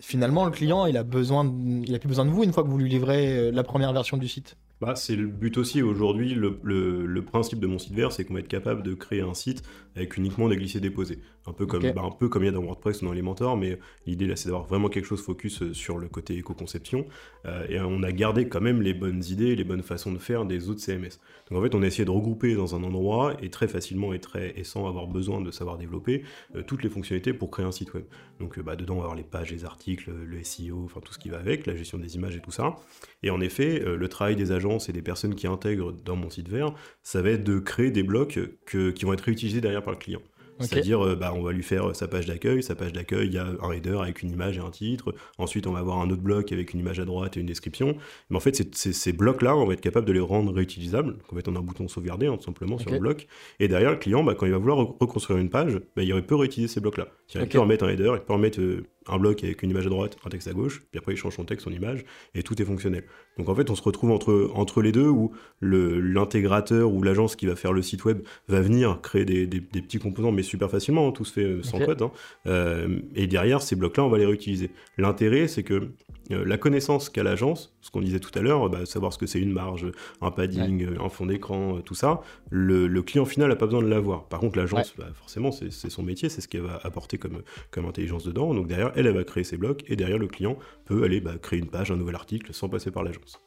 [0.00, 2.62] finalement, le client, il a besoin, de- il a plus besoin de vous une fois
[2.62, 4.57] que vous lui livrez euh, la première version du site.
[4.81, 6.35] Bah, c'est le but aussi aujourd'hui.
[6.35, 9.20] Le, le- le principe de mon site vert, c'est qu'on va être capable de créer
[9.20, 9.62] un site
[9.96, 11.18] avec uniquement des glissés-déposés.
[11.46, 13.57] Un peu comme, bah, un peu comme il y a dans WordPress ou dans Elementor,
[13.57, 17.05] mais l'idée là, c'est d'avoir vraiment quelque chose focus euh, sur le côté éco-conception.
[17.46, 20.44] Euh, et on a gardé quand même les bonnes idées, les bonnes façons de faire
[20.44, 21.18] des autres CMS.
[21.50, 24.20] Donc en fait, on a essayé de regrouper dans un endroit et très facilement et
[24.20, 26.22] très et sans avoir besoin de savoir développer
[26.55, 28.05] euh, toutes les fonctionnalités pour créer un site web.
[28.38, 31.18] Donc bah, dedans, on va avoir les pages, les articles, le SEO, enfin tout ce
[31.18, 32.76] qui va avec, la gestion des images et tout ça.
[33.24, 36.48] Et en effet, le travail des agences et des personnes qui intègrent dans mon site
[36.48, 39.92] vert, ça va être de créer des blocs que- qui vont être réutilisés derrière par
[39.92, 40.20] le client.
[40.60, 42.62] C'est-à-dire, euh, bah, on va lui faire euh, sa page d'accueil.
[42.62, 45.12] Sa page d'accueil, il y a un header avec une image et un titre.
[45.38, 47.96] Ensuite, on va avoir un autre bloc avec une image à droite et une description.
[48.30, 51.14] Mais en fait, ces blocs-là, on va être capable de les rendre réutilisables.
[51.14, 53.26] Donc, en fait, on a un bouton sauvegarder, hein, tout simplement, sur le bloc.
[53.58, 56.22] Et derrière, le client, bah, quand il va vouloir re- reconstruire une page, bah, il
[56.22, 57.08] peut réutiliser ces blocs-là.
[57.26, 57.54] C'est-à-dire, Ok.
[57.54, 59.90] Il peut remettre un header, il peut remettre euh, un bloc avec une image à
[59.90, 62.60] droite, un texte à gauche, puis après, il change son texte, son image, et tout
[62.60, 63.04] est fonctionnel.
[63.38, 67.46] Donc, en fait, on se retrouve entre, entre les deux où l'intégrateur ou l'agence qui
[67.46, 70.70] va faire le site web va venir créer des, des- des petits composants, mais super
[70.70, 72.02] facilement, hein, tout se fait euh, sans code.
[72.02, 72.10] hein.
[72.46, 74.70] Euh, et derrière, ces blocs-là, on va les réutiliser.
[74.98, 75.88] L'intérêt, c'est que
[76.30, 79.40] la connaissance qu'a l'agence, ce qu'on disait tout à l'heure, bah, savoir ce que c'est
[79.40, 79.87] une marge,
[80.20, 83.66] un padding, euh, un fond d'écran, euh, tout ça, le, le client final n'a pas
[83.66, 84.28] besoin de l'avoir.
[84.28, 87.87] Par contre, l'agence, bah, forcément, c'est son métier, c'est ce qu'elle va apporter comme, comme
[87.87, 88.54] intelligence dedans.
[88.54, 91.35] Donc derrière, elle, elle va créer ses blocs, et derrière, le client peut aller bah,
[91.40, 93.40] créer une page, un nouvel article, sans passer par l'agence.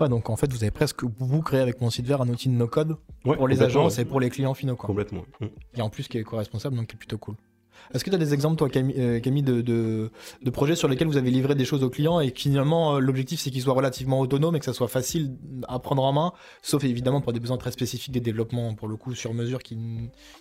[0.00, 2.48] Ouais, donc en fait, vous avez presque vous créé avec mon site vert un outil
[2.48, 4.86] de no code Ouais, pour les agences et pour les clients finaux, quoi.
[4.86, 5.24] Complètement.
[5.40, 5.46] Mm.
[5.76, 7.36] Et en plus qui est éco-responsable, donc qui est plutôt cool.
[7.94, 10.10] Est-ce que tu as des exemples, toi, Camille, euh, Camille, de, de,
[10.42, 12.98] de projets sur lesquels vous avez livré des choses aux clients et qui, finalement, euh,
[12.98, 15.36] l'objectif, c'est qu'ils soient relativement autonomes et que ça soit facile
[15.68, 18.96] à prendre en main, sauf évidemment pour des besoins très spécifiques des développements, pour le
[18.96, 19.78] coup, sur mesure qui.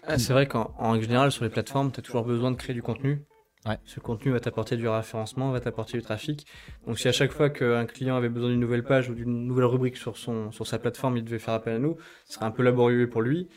[0.03, 2.81] Ah, c'est vrai qu'en générale, sur les plateformes, tu as toujours besoin de créer du
[2.81, 3.25] contenu.
[3.67, 3.77] Ouais.
[3.85, 6.47] Ce contenu va t'apporter du référencement, va t'apporter du trafic.
[6.87, 9.65] Donc si à chaque fois qu'un client avait besoin d'une nouvelle page ou d'une nouvelle
[9.65, 12.51] rubrique sur, son, sur sa plateforme, il devait faire appel à nous, ce serait un
[12.51, 13.49] peu laborieux pour lui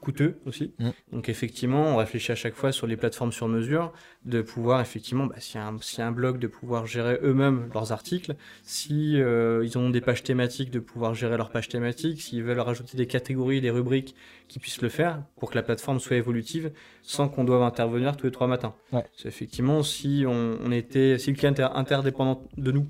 [0.00, 0.72] coûteux aussi.
[0.78, 0.90] Mm.
[1.12, 3.92] Donc effectivement, on réfléchit à chaque fois sur les plateformes sur mesure,
[4.24, 6.86] de pouvoir effectivement, bah, s'il y, a un- s'il y a un blog, de pouvoir
[6.86, 11.50] gérer eux-mêmes leurs articles, si euh, ils ont des pages thématiques, de pouvoir gérer leurs
[11.50, 14.14] pages thématiques, s'ils veulent rajouter des catégories, des rubriques,
[14.48, 16.70] qu'ils puissent le faire pour que la plateforme soit évolutive
[17.02, 18.74] sans qu'on doive intervenir tous les trois matins.
[18.92, 19.04] Ouais.
[19.20, 22.86] Qu'effectivement, si on, on était, si le client était interdépendant de nous,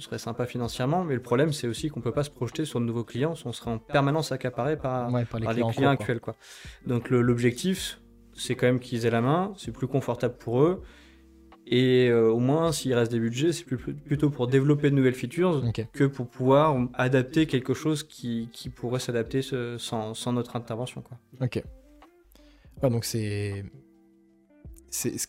[0.00, 2.80] ce serait sympa financièrement, mais le problème, c'est aussi qu'on peut pas se projeter sur
[2.80, 5.88] de nouveaux clients, on serait en permanence accaparé par, Ouais, par les par clients, cours,
[5.88, 6.20] actuels.
[6.20, 6.34] Quoi.
[6.86, 8.00] Donc l'objectif,
[8.34, 10.82] c'est quand même qu'ils aient la main, c'est plus confortable pour eux,
[11.66, 15.62] et euh, au moins, s'il reste des budgets, c'est plutôt pour développer de nouvelles features
[15.92, 19.40] que pour pouvoir adapter quelque chose qui, qui pourrait s'adapter
[19.78, 21.02] sans, sans notre intervention.
[21.02, 21.16] Quoi.
[21.40, 21.62] Ok.
[22.82, 23.64] Ouais, donc c'est.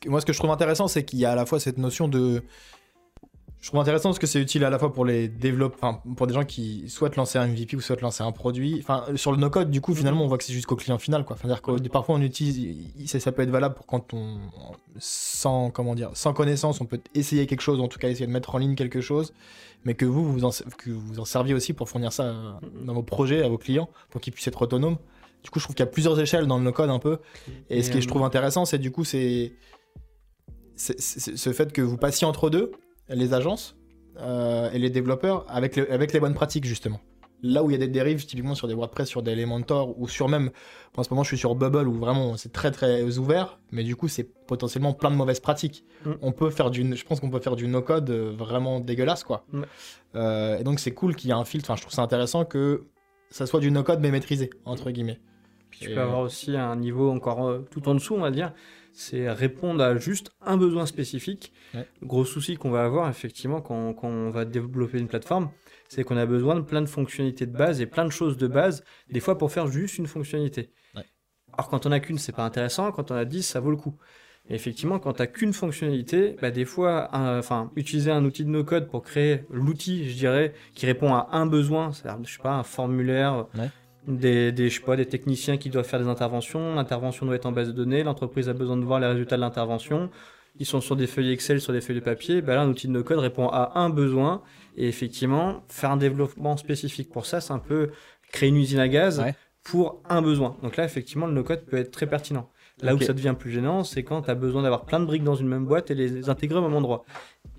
[0.07, 2.07] Moi, ce que je trouve intéressant, c'est qu'il y a à la fois cette notion
[2.07, 2.41] de.
[3.61, 6.33] Je trouve intéressant parce que c'est utile à la fois pour les développeurs, pour des
[6.33, 8.79] gens qui souhaitent lancer un MVP ou souhaitent lancer un produit.
[8.81, 11.35] Enfin, sur le no-code, du coup, finalement, on voit que c'est jusqu'au client final, quoi.
[11.35, 14.39] Enfin, dire que parfois, on utilise, il- ça, ça peut être valable pour quand on,
[14.97, 18.31] sans, comment dire, sans connaissance, on peut essayer quelque chose, en tout cas, essayer de
[18.31, 19.31] mettre en ligne quelque chose,
[19.85, 22.51] mais que vous, vous en, que vous en serviez aussi pour fournir ça euh,
[22.83, 24.97] dans vos projets à vos clients, pour qu'ils puissent être autonomes.
[25.43, 27.19] Du coup, je trouve qu'il y a plusieurs échelles dans le no-code un peu.
[27.69, 29.53] Et, ce que je trouve intéressant, c'est du coup, c'est-
[30.75, 32.71] ce fait que vous passiez entre deux,
[33.13, 33.75] les agences
[34.19, 36.99] euh, et les développeurs, avec, le- avec les bonnes pratiques, justement.
[37.43, 40.07] Là où il y a des dérives, typiquement sur des WordPress, sur des Elementor, ou
[40.07, 40.51] sur même,
[40.95, 43.95] en ce moment je suis sur Bubble, où vraiment c'est très très ouvert, mais du
[43.95, 45.83] coup c'est potentiellement plein de mauvaises pratiques.
[46.05, 46.11] Mm.
[46.21, 49.43] On peut faire du, je pense qu'on peut faire du no-code euh, vraiment dégueulasse, quoi.
[49.53, 49.65] Ouais.
[50.15, 52.45] Euh, et donc c'est cool qu'il y ait un filtre, enfin je trouve ça intéressant
[52.45, 52.83] que
[53.31, 55.19] ça soit du no-code mais maîtrisé, entre guillemets.
[55.71, 58.29] Puis tu Et- peux avoir aussi un niveau encore euh, tout en dessous, on va
[58.31, 58.53] dire.
[58.93, 61.53] C'est répondre à juste un besoin spécifique.
[61.73, 61.87] Ouais.
[62.03, 65.49] Gros souci qu'on va avoir, effectivement, quand, quand on va développer une plateforme,
[65.87, 68.47] c'est qu'on a besoin de plein de fonctionnalités de base et plein de choses de
[68.47, 70.71] base, des fois pour faire juste une fonctionnalité.
[70.95, 71.05] Ouais.
[71.53, 72.91] Alors, quand on a qu'une, c'est pas intéressant.
[72.91, 73.95] Quand on a 10, ça vaut le coup.
[74.49, 78.49] Et effectivement, quand tu qu'une fonctionnalité, bah, des fois, un- enfin, utiliser un outil de
[78.49, 82.55] no-code pour créer l'outil, je dirais, qui répond à un besoin, c'est-à-dire, je sais pas,
[82.55, 83.69] un formulaire, Ouais.
[84.07, 87.45] Des, des, je sais pas, des techniciens qui doivent faire des interventions, l'intervention doit être
[87.45, 90.09] en base de données, l'entreprise a besoin de voir les résultats de l'intervention,
[90.59, 92.87] ils sont sur des feuilles Excel, sur des feuilles de papier, bah là, un outil
[92.87, 94.41] de no-code répond à un besoin,
[94.75, 97.91] et effectivement, faire un développement spécifique pour ça, c'est un peu
[98.31, 99.35] créer une usine à gaz Ouais.
[99.63, 100.57] pour un besoin.
[100.63, 102.49] Donc là, effectivement, le no-code peut être très pertinent.
[102.81, 105.23] Là où ça devient plus gênant, c'est quand tu as besoin d'avoir plein de briques
[105.23, 107.05] dans une même boîte et les intégrer au même endroit.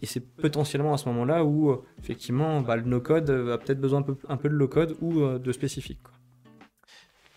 [0.01, 3.81] Et c'est potentiellement à ce moment-là où, euh, effectivement, bah, le no-code euh, a peut-être
[3.81, 6.01] besoin un peu, un peu de low-code ou euh, de spécifique.
[6.03, 6.13] quoi.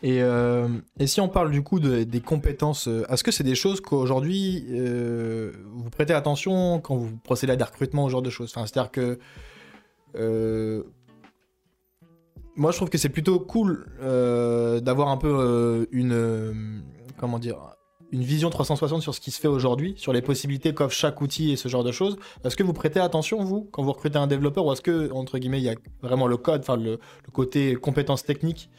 [0.04, 0.68] Et, euh,
[1.00, 3.82] et si on parle du coup de- des compétences, euh, est-ce que c'est des choses
[3.82, 8.52] qu'aujourd'hui euh, vous prêtez attention quand vous procédez à des recrutements, ce genre de choses?
[8.56, 9.20] Enfin, C'est-à-dire que
[12.56, 16.84] moi je trouve que c'est plutôt cool d'avoir un peu une
[17.18, 17.58] comment dire
[18.12, 21.52] une vision 360 sur ce qui se fait aujourd'hui, sur les possibilités qu'offre chaque outil
[21.52, 22.18] et ce genre de choses.
[22.46, 25.38] Est-ce que vous prêtez attention, vous, quand vous recrutez un développeur, ou est-ce que, entre
[25.38, 28.70] guillemets, il y a vraiment le code, enfin le, le côté compétences techniques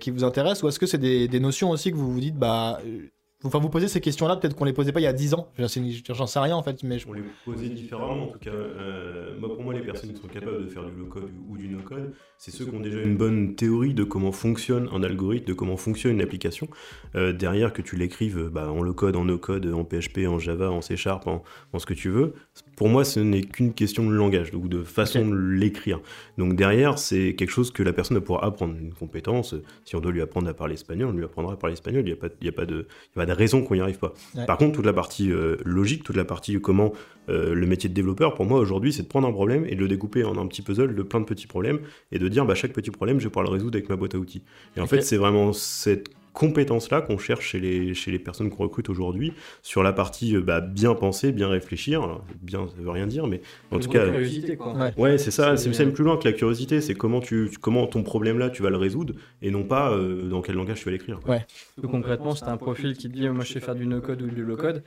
[0.00, 2.80] qui vous intéresse ou est-ce que c'est des, notions aussi que vous vous dites bah
[2.84, 3.10] euh,
[3.44, 5.48] enfin vous posez ces questions-là peut-être qu'on les posait pas il y a 10 ans
[5.58, 7.08] j'en sais rien en fait mais je...
[7.08, 8.50] On les posait différemment, en tout cas.
[8.50, 11.68] Euh, moi, pour moi, les personnes qui sont capables de faire du low-code ou du
[11.68, 15.52] no-code, c'est ceux qui ont déjà une bonne théorie de comment fonctionne un algorithme, de
[15.52, 16.68] comment fonctionne une application.
[17.14, 20.80] Euh, derrière, que tu l'écrives bah, en low-code, en no-code, en PHP, en Java, en
[20.82, 22.34] C Sharp, en, en ce que tu veux,
[22.76, 26.00] pour moi, ce n'est qu'une question de langage ou de façon de l'écrire.
[26.38, 29.54] Donc derrière, c'est quelque chose que la personne va pouvoir apprendre, une compétence.
[29.84, 32.02] Si on doit lui apprendre à parler espagnol, on lui apprendra à parler espagnol.
[32.02, 33.62] Il n'y a, pas- il y a pas de, il y a pas de raison
[33.62, 34.12] qu'on n'y arrive pas.
[34.34, 34.46] Ouais.
[34.46, 36.92] Par contre, toute la partie euh, logique, toute la partie comment
[37.28, 39.80] euh, le métier de développeur, pour moi aujourd'hui, c'est de prendre un problème et de
[39.80, 41.80] le découper en un petit puzzle de plein de petits problèmes
[42.12, 44.14] et de dire bah, chaque petit problème, je vais pouvoir le résoudre avec ma boîte
[44.14, 44.42] à outils.
[44.76, 48.62] Et en fait, c'est vraiment cette compétence-là qu'on cherche chez les, chez les personnes qu'on
[48.64, 52.02] recrute aujourd'hui sur la partie euh, bah, bien penser, bien réfléchir.
[52.02, 53.40] Alors, bien, ça veut rien dire, mais
[53.70, 54.04] en Une tout cas.
[54.08, 54.74] curiosité, quoi.
[54.74, 54.92] Ouais.
[54.96, 58.02] Ouais, c'est ça, C'est même plus loin que la curiosité, c'est comment, tu, comment ton
[58.02, 61.20] problème-là, tu vas le résoudre, et non pas euh, dans quel langage tu vas l'écrire.
[61.26, 61.44] Ouais.
[61.76, 64.28] Plus concrètement, c'est un profil qui te dit moi je sais faire du no-code ou
[64.28, 64.82] du low-code.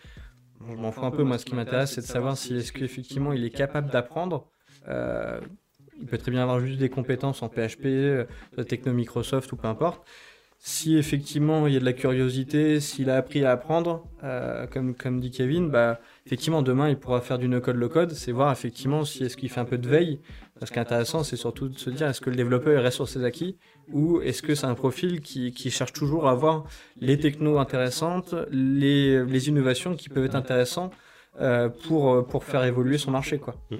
[0.70, 1.24] Je m'en fous un peu.
[1.24, 4.48] Moi, ce qui m'intéresse, c'est de savoir si est-ce qu'effectivement il est capable d'apprendre.
[4.88, 5.40] Euh,
[6.00, 8.26] il peut très bien avoir juste des compétences en PHP, euh,
[8.68, 10.08] techno Microsoft ou peu importe.
[10.66, 14.96] Si effectivement il y a de la curiosité, s'il a appris à apprendre, euh, comme,
[14.96, 19.04] comme dit Kevin, bah, effectivement demain il pourra faire du no-code, low-code, c'est voir effectivement
[19.04, 20.22] si est-ce qu'il fait un peu de veille.
[20.58, 23.58] Parce qu'intéressant, c'est surtout de se dire est-ce que le développeur reste sur ses acquis?
[23.92, 26.64] Ou est-ce que c'est un profil qui, qui, cherche toujours à avoir
[26.98, 30.94] les technos intéressantes, les, les innovations qui peuvent être intéressantes
[31.42, 33.38] euh, pour, pour faire évoluer son marché.
[33.38, 33.56] Quoi.
[33.70, 33.76] Mmh.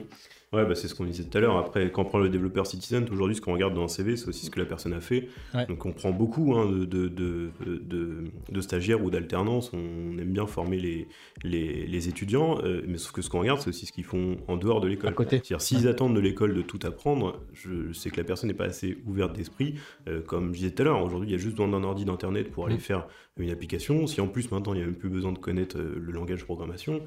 [0.54, 1.58] Ouais, bah c'est ce qu'on disait tout à l'heure.
[1.58, 4.28] Après, quand on prend le développeur Citizen, aujourd'hui, ce qu'on regarde dans un CV, c'est
[4.28, 5.28] aussi ce que la personne a fait.
[5.54, 5.66] Ouais.
[5.66, 9.72] Donc, on prend beaucoup hein, de, de, de, stagiaires ou d'alternance.
[9.74, 11.08] On aime bien former les,
[11.44, 14.38] les, les étudiants, euh, mais sauf que ce qu'on regarde, c'est aussi ce qu'ils font
[14.48, 15.16] en dehors de l'école.
[15.18, 18.66] C'est-à-dire, s'ils attendent de l'école de tout apprendre, je sais que la personne n'est pas
[18.66, 19.76] assez ouverte d'esprit.
[20.08, 22.06] Euh, comme je disais tout à l'heure, aujourd'hui, il y a juste besoin d'un ordi
[22.06, 22.80] d'internet pour aller Mm.
[22.80, 24.06] faire une application.
[24.08, 26.40] Si en plus, maintenant, il n'y a même plus besoin de connaître euh, le langage
[26.42, 27.02] de programmation,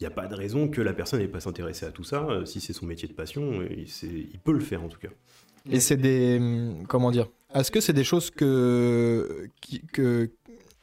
[0.00, 2.24] il n'y a pas de raison que la personne n'ait pas s'intéresser à tout ça.
[2.30, 5.08] Euh, Si c'est son métier de passion, euh, il, peut le faire en tout cas.
[5.70, 6.38] Et c'est des.
[6.38, 9.48] hum, Comment dire Est-ce que c'est des choses que.
[9.92, 10.30] que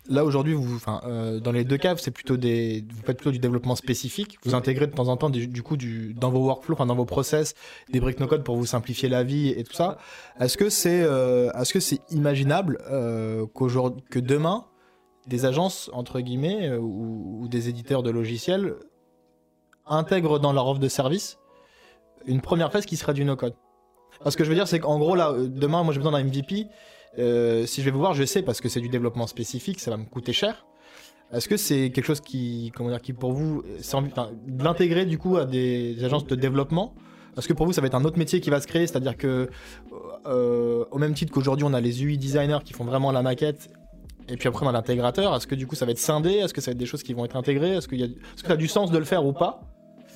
[0.10, 0.58] là, aujourd'hui,
[1.06, 2.84] euh, dans les deux cas, c'est plutôt des.
[2.90, 4.38] Vous faites plutôt du développement spécifique.
[4.44, 7.54] Vous intégrez de temps en temps, du, coup, dans vos workflows, enfin, dans vos process,
[7.90, 9.98] des briques no code pour vous simplifier la vie et tout ça.
[10.42, 12.80] Est-ce que c'est est-ce imaginable
[13.54, 14.66] qu'aujourd'hui, que demain,
[15.26, 18.76] des agences, entre guillemets, ou des éditeurs de logiciels
[19.88, 21.38] intègrent dans leur offre de service
[22.26, 23.54] une première phase qui sera du no-code
[24.24, 26.24] parce que je veux dire, c'est qu'en gros, là, euh, demain, moi j'ai besoin d'un
[26.24, 26.68] MVP.
[27.20, 29.92] Euh, si je vais vous voir, je sais parce que c'est du développement spécifique, ça
[29.92, 30.66] va me coûter cher.
[31.34, 35.18] Est-ce que c'est quelque chose qui, comment dire, qui pour vous, envie- enfin, l'intégrer du
[35.18, 36.94] coup à des agences de développement?
[37.38, 38.88] Est-ce que pour vous, ça va être un autre métier qui va se créer?
[38.88, 39.50] C'est-à-dire que,
[40.28, 43.70] euh, au même titre qu'aujourd'hui, on a les UI designers qui font vraiment la maquette,
[44.30, 45.36] et puis après on a l'intégrateur.
[45.36, 46.32] Est-ce que du coup, ça va être scindé?
[46.36, 47.76] Est-ce que ça va être des choses qui vont être intégrées?
[47.76, 49.62] Est-ce y a, est-ce que ça a du sens de le faire ou pas?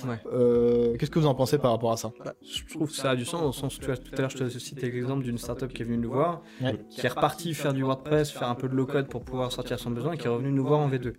[0.07, 0.19] Ouais.
[0.33, 3.15] Euh, Qu'est-ce que vous en pensez par rapport à ça Je trouve que ça a
[3.15, 5.23] du sens, dans le sens où tu vois, tout à l'heure, je te citais l'exemple
[5.23, 6.75] d'une startup qui est venue nous voir, Ouais.
[6.89, 9.91] qui est repartie faire du WordPress, faire un peu de low-code pour pouvoir sortir son
[9.91, 11.13] besoin et qui est revenu nous voir en V2.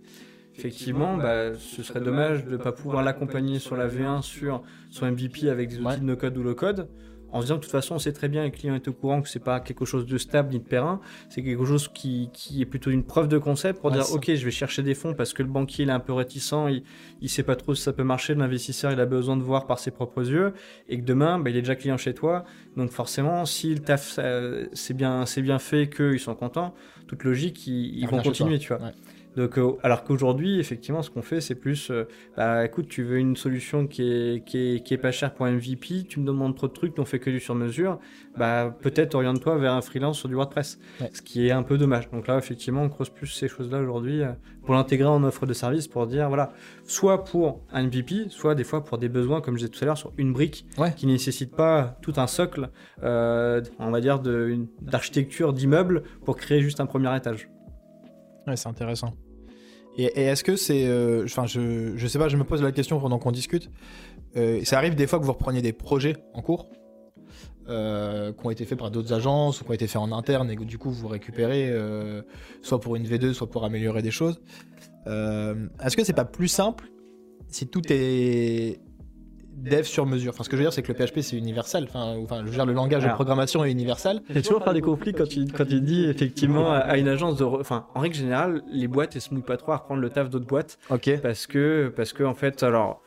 [0.57, 5.05] Effectivement, bah, ce serait dommage de ne pas pouvoir l'accompagner sur la V1, sur son
[5.09, 5.97] MVP avec des outils Ouais.
[5.97, 6.89] de no-code ou low-code,
[7.31, 8.93] en se disant que de toute façon, on sait très bien, le client est au
[8.93, 12.29] courant que c'est pas quelque chose de stable ni de périn, c'est quelque chose qui,
[12.33, 14.95] qui est plutôt une preuve de concept pour Ouais, dire, ok, je vais chercher des
[14.95, 16.83] fonds parce que le banquier il est un peu réticent, il,
[17.21, 19.79] il sait pas trop si ça peut marcher, l'investisseur il a besoin de voir par
[19.79, 20.53] ses propres yeux,
[20.89, 22.43] et que demain, bah, il est déjà client chez toi,
[22.75, 24.19] donc forcément, si le taf
[24.73, 26.73] c'est bien, bien fait, qu'ils sont contents,
[27.07, 28.81] toute logique, ils, ils vont continuer, tu vois.
[28.85, 28.93] Ouais.
[29.37, 32.03] Donc, euh, alors qu'aujourd'hui, effectivement, ce qu'on fait, c'est plus, euh,
[32.35, 35.45] bah, écoute, tu veux une solution qui est, qui est, qui est pas chère pour
[35.45, 37.97] un MVP, tu me demandes trop de trucs, on fait que du sur mesure,
[38.37, 41.09] bah, peut-être oriente-toi vers un freelance sur du WordPress, Ouais.
[41.13, 42.09] ce qui est un peu dommage.
[42.11, 44.31] Donc là, effectivement, on creuse plus ces choses-là aujourd'hui euh,
[44.65, 46.51] pour l'intégrer en offre de service, pour dire, voilà,
[46.83, 49.85] soit pour un MVP, soit des fois pour des besoins, comme je disais tout à
[49.85, 50.93] l'heure, sur une brique Ouais.
[50.95, 52.69] qui ne nécessite pas tout un socle,
[53.03, 54.19] euh, on va dire,
[54.81, 57.49] d'architecture d'immeuble pour créer juste un premier étage.
[58.47, 59.13] Ouais, c'est intéressant.
[59.97, 60.85] Et, est-ce que c'est.
[60.85, 63.69] euh, Enfin, je, je sais pas, je me pose la question pendant qu'on discute.
[64.37, 66.69] Euh, ça arrive des fois que vous repreniez des projets en cours
[67.67, 70.49] euh, qui ont été faits par d'autres agences ou qui ont été faits en interne
[70.49, 71.69] et que du coup vous récupérez
[72.61, 74.41] soit pour une V2, soit pour améliorer des choses.
[75.05, 76.89] Est-ce que c'est pas plus simple
[77.49, 78.79] si tout est
[79.55, 81.85] dev sur mesure Enfin, ce que je veux dire, c'est que le PHP c'est universel.
[81.87, 84.21] Enfin, enfin, je veux dire, le langage de programmation est universel.
[84.29, 86.97] Il y a toujours faire des conflits quand tu, quand tu dis effectivement à, à
[86.97, 87.43] une agence de.
[87.43, 90.09] re- Enfin, en règle générale, les boîtes elles se mouillent pas trop à reprendre le
[90.09, 91.09] taf d'autres boîtes Ok.
[91.21, 93.01] parce que, parce que en fait, alors.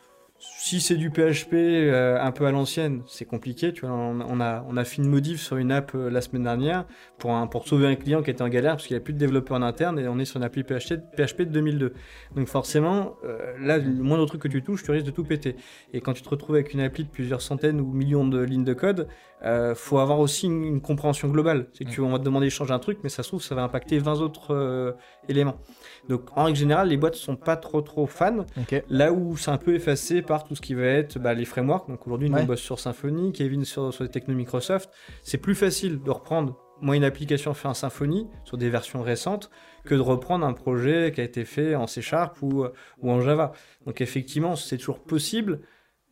[0.67, 3.73] Si c'est du PHP euh, un peu à l'ancienne, c'est compliqué.
[3.75, 6.45] Tu vois, on, a, on a fait une modif sur une app euh, la semaine
[6.45, 6.87] dernière
[7.19, 9.19] pour, pour sauver un client qui était en galère parce qu'il n'y a plus de
[9.19, 11.93] développeur en interne et on est sur une appli PHP, PHP de 2002.
[12.35, 15.57] Donc forcément, euh, là, le moindre truc que tu touches, tu risques de tout péter.
[15.93, 18.65] Et quand tu te retrouves avec une appli de plusieurs centaines ou millions de lignes
[18.65, 19.09] de code,
[19.45, 21.69] euh, faut avoir aussi une, une compréhension globale.
[21.73, 23.63] C'est qu'on va te demander de changer un truc, mais ça se trouve, ça va
[23.63, 24.93] impacter 20 autres euh,
[25.29, 25.57] éléments.
[26.09, 28.47] Donc en règle générale, les boîtes sont pas trop trop fans.
[28.89, 31.89] Là où c'est un peu effacé par tout ce qui va être bah, les frameworks.
[31.89, 32.43] Donc aujourd'hui, nous Ouais.
[32.43, 34.91] on bosse sur Symfony, Kevin sur, sur les technos Microsoft.
[35.23, 39.49] C'est plus facile de reprendre moi une application fait en Symfony sur des versions récentes
[39.85, 42.65] que de reprendre un projet qui a été fait en C Sharp ou,
[43.01, 43.53] ou en Java.
[43.87, 45.61] Donc effectivement, c'est toujours possible.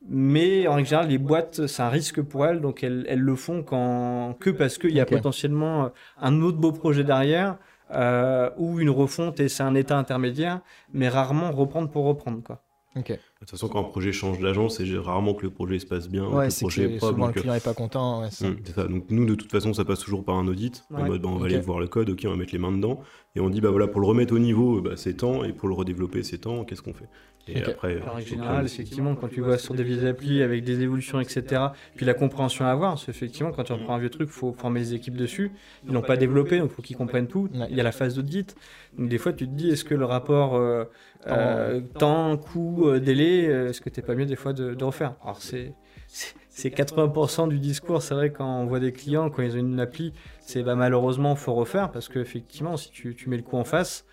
[0.09, 3.37] Mais en règle générale, les boîtes, c'est un risque pour elles, donc elles, elles le
[3.37, 7.57] font quand, que parce qu'il y a potentiellement un autre beau projet derrière,
[7.95, 10.61] euh, ou une refonte et c'est un état intermédiaire,
[10.93, 12.43] mais rarement reprendre pour reprendre.
[12.43, 12.63] Quoi.
[12.97, 13.19] Ok.
[13.47, 16.27] Toute façon, quand un projet change d'agence, c'est rarement que le projet se passe bien.
[16.27, 18.21] Ouais, le c'est projet que est propre, souvent le donc, euh, client est pas content.
[18.23, 18.51] ouais, c'est ça.
[18.51, 18.85] Mm, c'est ça.
[18.89, 20.85] Donc nous, de toute façon, ça passe toujours par un audit.
[20.95, 22.73] En mode, bah, on va aller voir le code, ok, on va mettre les mains
[22.73, 23.01] dedans.
[23.35, 25.45] Et on dit, bah voilà, pour le remettre au niveau, bah, c'est temps.
[25.45, 26.65] Et pour le redévelopper, c'est temps.
[26.65, 27.09] Qu'est-ce qu'on fait?
[27.49, 30.81] Et après, En euh, prendre- effectivement, quand tu vois sur des vieilles applis avec des
[30.83, 31.61] évolutions, etc.,
[31.97, 34.53] puis la compréhension à avoir, parce qu'effectivement, quand tu reprends un vieux truc, il faut
[34.57, 35.51] former les équipes dessus.
[35.89, 37.49] Ils l'ont pas développé, donc il faut qu'ils comprennent tout.
[37.53, 37.67] Ouais.
[37.69, 38.55] Il y a la phase d'audit.
[38.97, 40.85] Donc des fois, tu te dis, est-ce que le rapport euh,
[41.27, 44.85] euh, temps, coût, euh, délai, euh, est-ce que t'es pas mieux des fois de, de
[44.85, 45.73] refaire Alors c'est
[46.09, 49.61] c'est- c'est 80% du discours, c'est vrai quand on voit des clients, quand ils ont
[49.61, 53.43] une appli, c'est bah, malheureusement faut refaire parce que effectivement si tu, tu mets le
[53.43, 54.05] coup en face,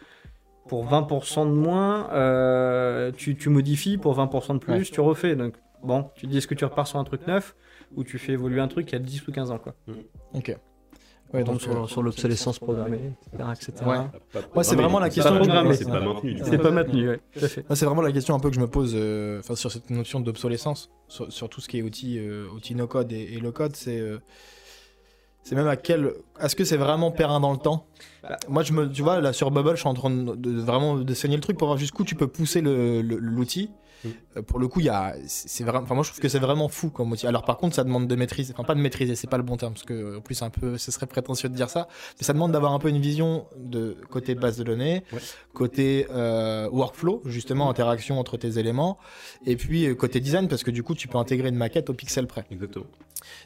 [0.67, 4.81] pour 20% de moins, euh, tu, tu modifies, pour 20% de plus, Ouais.
[4.83, 5.35] tu refais.
[5.35, 7.55] Donc bon, tu te dis est-ce que tu repars sur un truc neuf
[7.95, 9.73] ou tu fais évoluer un truc qui a 10 ou 15 ans quoi.
[10.33, 10.55] Ok.
[11.33, 13.49] Ouais, donc, sur, euh, sur l'obsolescence programmée, etc.
[13.53, 13.85] etc.
[13.85, 14.63] Ouais.
[14.63, 15.43] C'est vraiment la question-.
[15.73, 16.39] C'est pas maintenu.
[16.43, 19.39] C'est pas maintenu, ouais, c'est vraiment la question un peu que je me pose euh,
[19.39, 23.11] enfin, sur cette notion d'obsolescence, sur, sur tout ce qui est outils, euh, outils no-code
[23.11, 23.75] et, et low-code.
[23.75, 24.17] C'est euh,
[25.43, 26.13] c'est même à quel.
[26.39, 27.85] Est-ce que c'est vraiment périn dans le temps?
[28.23, 28.37] Bah.
[28.47, 30.95] Moi, je me, tu vois, là sur Bubble, je suis en train de, de- vraiment
[30.97, 33.69] de saigner le truc pour voir jusqu'où tu peux pousser le- le- l'outil.
[34.05, 34.07] Mm.
[34.37, 34.89] Euh, pour le coup, il
[35.27, 37.27] c'est vraiment, enfin moi je trouve que c'est vraiment fou comme outil.
[37.27, 39.57] Alors par contre, ça demande de maîtriser, enfin pas de maîtriser, c'est pas le bon
[39.57, 42.31] terme parce que en plus un peu, ce serait prétentieux de dire ça, mais ça
[42.31, 45.19] demande d'avoir un peu une vision de côté base de données, Ouais.
[45.53, 48.97] côté euh, workflow justement interaction entre tes éléments,
[49.45, 51.93] et puis euh, côté design parce que du coup tu peux intégrer une maquette au
[51.93, 52.45] pixel près.
[52.51, 52.85] Exactement.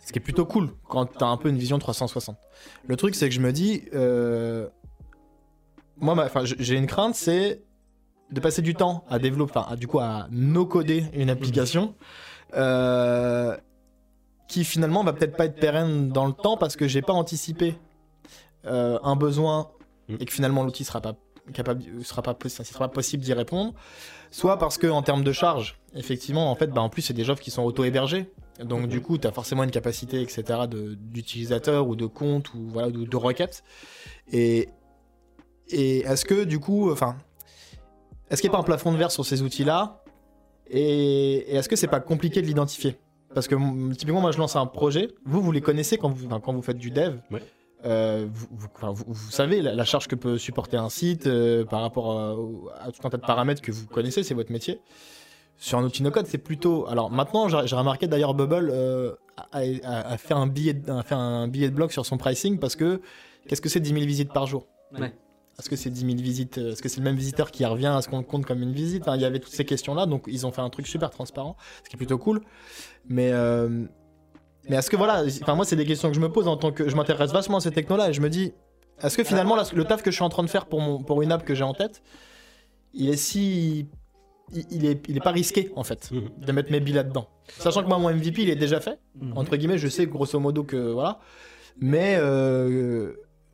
[0.06, 2.38] Ce qui est plutôt cool quand tu as un peu une vision 360.
[2.88, 4.68] Le truc, c'est que je me dis, euh,
[5.98, 7.62] moi, enfin, j'ai une crainte, c'est
[8.32, 11.96] de passer du temps à développer, enfin, du coup, à no-coder une application
[12.56, 13.56] euh,
[14.48, 17.76] qui finalement va peut-être pas être pérenne dans le temps parce que j'ai pas anticipé
[18.66, 19.70] euh, un besoin
[20.08, 21.16] et que finalement l'outil sera pas
[21.52, 23.74] capable, sera pas, sera pas possible d'y répondre.
[24.32, 27.30] Soit parce que en termes de charge, effectivement, en fait, bah, en plus c'est des
[27.30, 28.32] offres qui sont auto-hébergées.
[28.64, 32.92] Donc du coup, tu as forcément une capacité, etc., d'utilisateur ou de compte ou voilà,
[32.92, 33.64] de, de requête.
[34.32, 34.70] Et,
[35.70, 37.18] et est-ce que du coup, enfin,
[38.30, 40.04] est-ce qu'il n'y a pas un plafond de verre sur ces outils-là?
[40.68, 42.98] Et, et est-ce que c'est pas compliqué de l'identifier?
[43.34, 43.56] Parce que
[43.94, 45.10] typiquement, moi, je lance un projet.
[45.26, 47.18] Vous, vous les connaissez quand vous, quand vous faites du dev.
[47.32, 47.42] Ouais.
[47.86, 51.28] Euh, vous, vous- enfin, vous- vous savez la, la charge que peut supporter un site
[51.28, 54.34] euh, par rapport à, au- à tout un tas de paramètres que vous connaissez, c'est
[54.34, 54.80] votre métier.
[55.58, 56.88] Sur un outil no-code, c'est plutôt.
[56.88, 59.14] Alors maintenant, j'ai remarqué d'ailleurs Bubble euh,
[59.52, 62.18] a, a- a fait un billet, de- a fait un billet de blog sur son
[62.18, 63.02] pricing parce que
[63.48, 64.68] qu'est-ce que c'est 10 000 visites par jour?
[64.98, 65.14] Ouais.
[65.60, 67.86] Est-ce que c'est 10 000 visites euh, Est-ce que c'est le même visiteur qui revient
[67.88, 69.04] à ce qu'on compte comme une visite?
[69.04, 71.56] Enfin, Il y avait toutes ces questions-là, donc ils ont fait un truc super transparent,
[71.84, 72.42] ce qui est plutôt cool.
[73.08, 73.86] Mais, euh,
[74.70, 76.72] mais est-ce que voilà, enfin moi c'est des questions que je me pose en tant
[76.72, 78.54] que je m'intéresse vachement à ces technos-là et je me dis,
[79.02, 81.04] est-ce que finalement là, le taf que je suis en train de faire pour mon
[81.04, 82.02] pour une app que j'ai en tête,
[82.94, 83.88] il est si
[84.54, 86.30] il, il est il est pas risqué en fait Mhm.
[86.46, 89.38] de mettre mes billes là-dedans, sachant que moi mon MVP il est déjà fait Mhm.
[89.38, 91.20] entre guillemets, je sais grosso modo que voilà.
[91.80, 93.14] Mais, euh,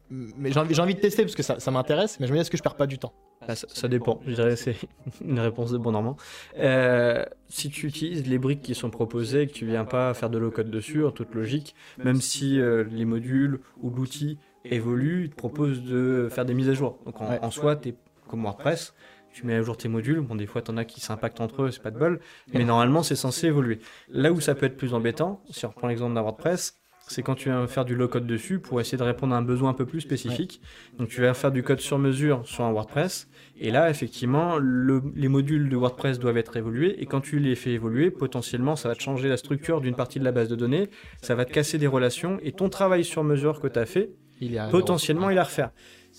[0.10, 2.38] mais j'ai envie, j'ai envie de tester parce que ça, ça m'intéresse, mais je me
[2.38, 3.14] dis est-ce que je perds pas du temps
[3.48, 4.76] Ah, ça, ça dépend, je dirais c'est
[5.22, 6.18] une réponse de bon normand.
[6.58, 10.38] Euh, si tu utilises les briques qui sont proposées, que tu viens pas faire de
[10.38, 15.36] low-code dessus, en toute logique, même si euh, les modules ou l'outil évolue, il te
[15.36, 17.00] propose de faire des mises à jour.
[17.06, 17.40] Donc en, Ouais.
[17.42, 17.96] en soi, tu es
[18.28, 18.94] comme WordPress,
[19.32, 20.22] tu mets à jour tes modules.
[20.22, 22.20] Bon, des fois, tu en as qui s'impactent entre eux, c'est pas de bol,
[22.54, 23.80] mais normalement, c'est censé évoluer.
[24.10, 26.76] Là où ça peut être plus embêtant, si on reprend l'exemple d'un WordPress,
[27.12, 29.72] c'est quand tu vas faire du low-code dessus pour essayer de répondre à un besoin
[29.72, 30.62] un peu plus spécifique.
[30.98, 33.28] Donc tu vas faire du code sur mesure sur un WordPress.
[33.60, 36.96] Et là, effectivement, le- les modules de WordPress doivent être évolués.
[37.02, 40.20] Et quand tu les fais évoluer, potentiellement, ça va te changer la structure d'une partie
[40.20, 40.90] de la base de données.
[41.22, 42.40] Ça va te casser des relations.
[42.44, 45.40] Et ton travail sur mesure que tu as fait, Il est à potentiellement, il est
[45.42, 45.72] à refaire.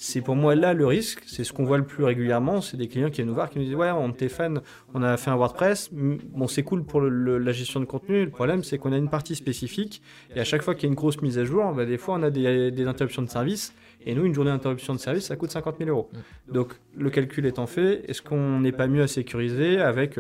[0.03, 2.89] C'est pour moi là le risque, c'est ce qu'on voit le plus régulièrement, c'est des
[2.89, 4.63] clients qui viennent nous voir qui nous disent ouais on était fan,
[4.95, 8.25] on a fait un WordPress, bon c'est cool pour le- le- la gestion de contenu,
[8.25, 10.01] le problème c'est qu'on a une partie spécifique.
[10.35, 12.15] Et à chaque fois qu'il y a une grosse mise à jour, bah, des fois
[12.19, 13.75] on a des, des interruptions de service.
[14.07, 16.09] Et nous une journée d'interruption de service ça coûte 50 000 euros.
[16.51, 20.19] Donc le calcul étant fait, est-ce qu'on n'est pas mieux à sécuriser avec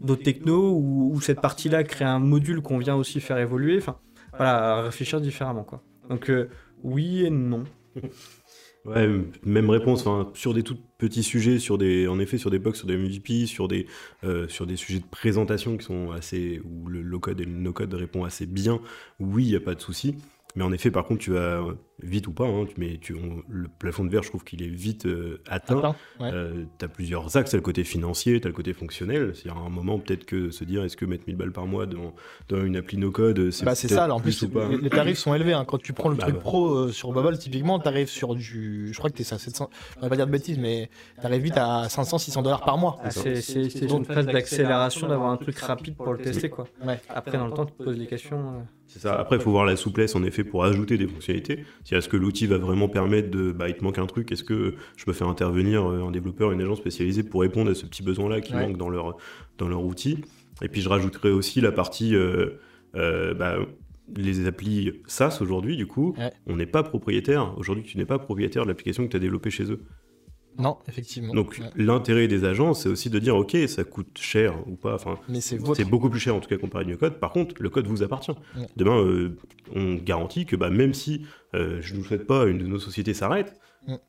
[0.00, 3.98] d'autres technos ou, ou cette partie-là crée un module qu'on vient aussi faire évoluer, enfin
[4.38, 5.82] voilà, à réfléchir différemment quoi.
[6.08, 6.48] Donc euh,
[6.82, 7.64] oui et non.
[8.86, 9.08] Ouais,
[9.44, 10.06] même réponse.
[10.34, 13.46] Sur des tout petits sujets, sur des, en effet, sur des bugs, sur des MVP,
[13.46, 13.86] sur des,
[14.24, 17.52] euh, sur des sujets de présentation qui sont assez, où le low code et le
[17.52, 18.80] no code répondent assez bien.
[19.18, 20.14] Oui, il n'y a pas de souci.
[20.54, 21.62] Mais en effet, par contre, tu vas
[22.02, 23.16] vite ou pas, hein, mais tu,
[23.48, 25.94] le plafond de verre, je trouve qu'il est vite euh, atteint.
[26.20, 29.32] Euh, tu as plusieurs axes, tu le côté financier, tu as le côté fonctionnel.
[29.34, 31.86] C'est à un moment peut-être que se dire est-ce que mettre 1000 balles par mois
[31.86, 32.14] dans,
[32.48, 34.44] dans une appli no-code, c'est bah, c'est ça, en plus,
[34.82, 35.54] les, tarifs sont élevés.
[35.54, 35.64] Hein.
[35.64, 38.92] Quand tu prends le bah, truc pro euh, sur Bubble, typiquement, tu arrives sur du.
[38.92, 39.70] Je crois que tu es à 700.
[39.96, 42.76] Je vais pas dire de bêtises, mais tu arrives vite à 500, 600 dollars par
[42.76, 42.98] mois.
[43.02, 46.50] Ah, c'est une phase d'accélération d'avoir un truc rapide pour le tester.
[46.50, 46.66] quoi.
[47.08, 48.66] Après, dans le temps, tu te poses des questions.
[48.86, 49.18] C'est ça.
[49.18, 51.64] Après, il faut voir la souplesse en effet pour ajouter des fonctionnalités.
[51.86, 54.42] Si est-ce que l'outil va vraiment permettre de, bah, il te manque un truc, est-ce
[54.42, 57.86] que je peux faire intervenir euh, un développeur, une agence spécialisée pour répondre à ce
[57.86, 59.16] petit besoin-là qui manque dans leur
[59.56, 60.24] dans leur outil?
[60.62, 62.58] Et puis je rajouterai aussi la partie euh,
[62.96, 63.58] euh, bah,
[64.16, 66.16] les applis SaaS aujourd'hui, du coup,
[66.48, 67.56] on n'est pas propriétaire.
[67.56, 69.80] Aujourd'hui, tu n'es pas propriétaire de l'application que tu as développée chez eux.
[70.58, 71.34] Non, effectivement.
[71.34, 74.94] Donc l'intérêt des agences, c'est aussi de dire, ok, ça coûte cher ou pas.
[74.94, 77.18] Enfin, mais c'est beaucoup plus cher en tout cas comparé au code.
[77.20, 78.32] Par contre, le code vous appartient.
[78.76, 79.36] Demain, euh,
[79.74, 82.78] on garantit que bah, même si euh, je ne vous souhaite pas une de nos
[82.78, 83.58] sociétés s'arrête.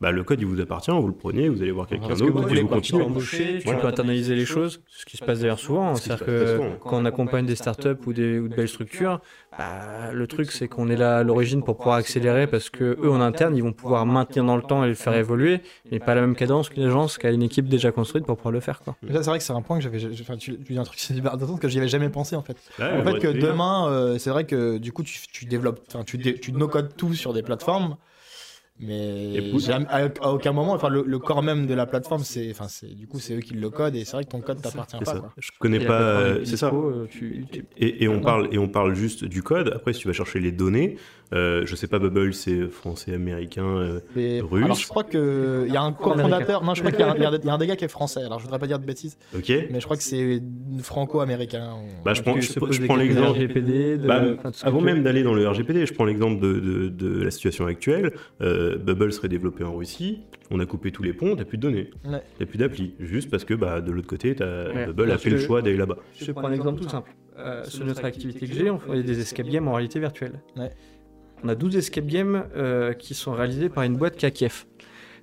[0.01, 2.61] Bah, le code il vous appartient, vous le prenez, vous allez voir quelqu'un d'autre et
[2.61, 3.03] vous continuez.
[3.03, 5.95] Embaucher, tu peux internaliser les choses, ce qui se passe d'ailleurs souvent.
[5.95, 9.19] C'est-à-dire que quand on accompagne des startups ou, des, ou de belles structures,
[9.57, 13.09] bah, le truc c'est qu'on est là à l'origine pour pouvoir accélérer parce que eux
[13.09, 15.61] en interne ils vont pouvoir maintenir dans le temps et le faire évoluer,
[15.91, 18.51] mais pas la même cadence qu'une agence qui a une équipe déjà construite pour pouvoir
[18.51, 18.82] le faire.
[18.82, 18.95] Quoi.
[19.01, 19.99] c'est vrai que c'est un point que j'avais.
[20.21, 20.97] Enfin, tu, dis un truc
[21.59, 22.57] que j'y avais jamais pensé en fait.
[22.80, 26.51] en fait, que demain, euh, c'est vrai que du coup tu, tu développes, tu, tu
[26.51, 27.97] no-codes tout sur des plateformes.
[28.80, 29.39] Mais
[29.89, 33.19] à, aucun moment, enfin le, corps même de la plateforme, c'est, enfin c'est, du coup
[33.19, 35.19] c'est eux qui le codent et c'est vrai que ton code t'appartient pas.
[35.19, 35.34] Quoi.
[35.38, 36.71] Je connais pas, c'est ça.
[36.71, 37.07] Euh,
[37.78, 39.71] et, et, on parle et on parle juste du code.
[39.75, 40.97] Après, si tu vas chercher les données,
[41.34, 44.63] euh, je sais pas, Bubble, c'est français, américain, euh, russe.
[44.63, 46.63] Alors, je crois qu'il y a un cofondateur.
[46.63, 48.23] Non, je crois qu'il y, a un des gars qui est français.
[48.23, 49.17] Alors, je voudrais pas dire de bêtises.
[49.36, 49.49] Ok.
[49.71, 50.41] Mais je crois que c'est
[50.82, 51.75] franco-américain.
[52.05, 53.39] Bah, je prends, je, prends l'exemple.
[53.39, 53.97] RGPD.
[53.97, 54.23] Bah,
[54.63, 58.13] avant même d'aller dans le RGPD, je prends l'exemple de, de, de, la situation actuelle.
[58.41, 60.21] Euh, Bubble serait développé en Russie.
[60.49, 61.89] On a coupé tous les ponts, t'as plus de données.
[62.05, 62.93] N'y a plus d'appli.
[62.99, 65.97] Juste parce que bah, de l'autre côté, as, Bubble a fait le choix d'aller là-bas.
[66.17, 67.13] Je prends un exemple tout simple.
[67.38, 70.39] Euh, sur notre activité que j'ai, on fait des escape games en réalité virtuelle.
[70.55, 70.71] Ouais
[71.43, 74.31] on a 12 escape games euh, qui sont réalisés par une boîte qui est à
[74.31, 74.65] Kiev.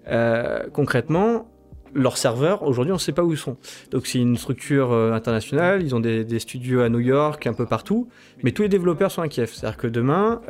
[0.09, 1.51] Euh, concrètement,
[1.95, 3.57] leurs serveurs, aujourd'hui, on ne sait pas où ils sont.
[3.91, 7.67] Donc, c'est une structure euh, internationale, ils ont des, studios à New York, un peu
[7.67, 8.09] partout,
[8.43, 9.51] mais tous les développeurs sont à Kiev.
[9.53, 10.41] C'est-à-dire que demain,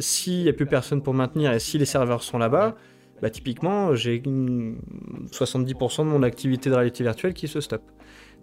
[0.00, 2.76] s'il n'y a plus personne pour maintenir et si les serveurs sont là-bas,
[3.22, 7.84] bah, typiquement, j'ai 70% de mon activité de réalité virtuelle qui se stoppe.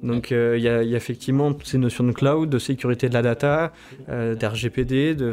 [0.02, 3.72] Donc il y, a effectivement toutes ces notions de cloud, de sécurité de la data,
[4.08, 5.32] d'RGPD, de,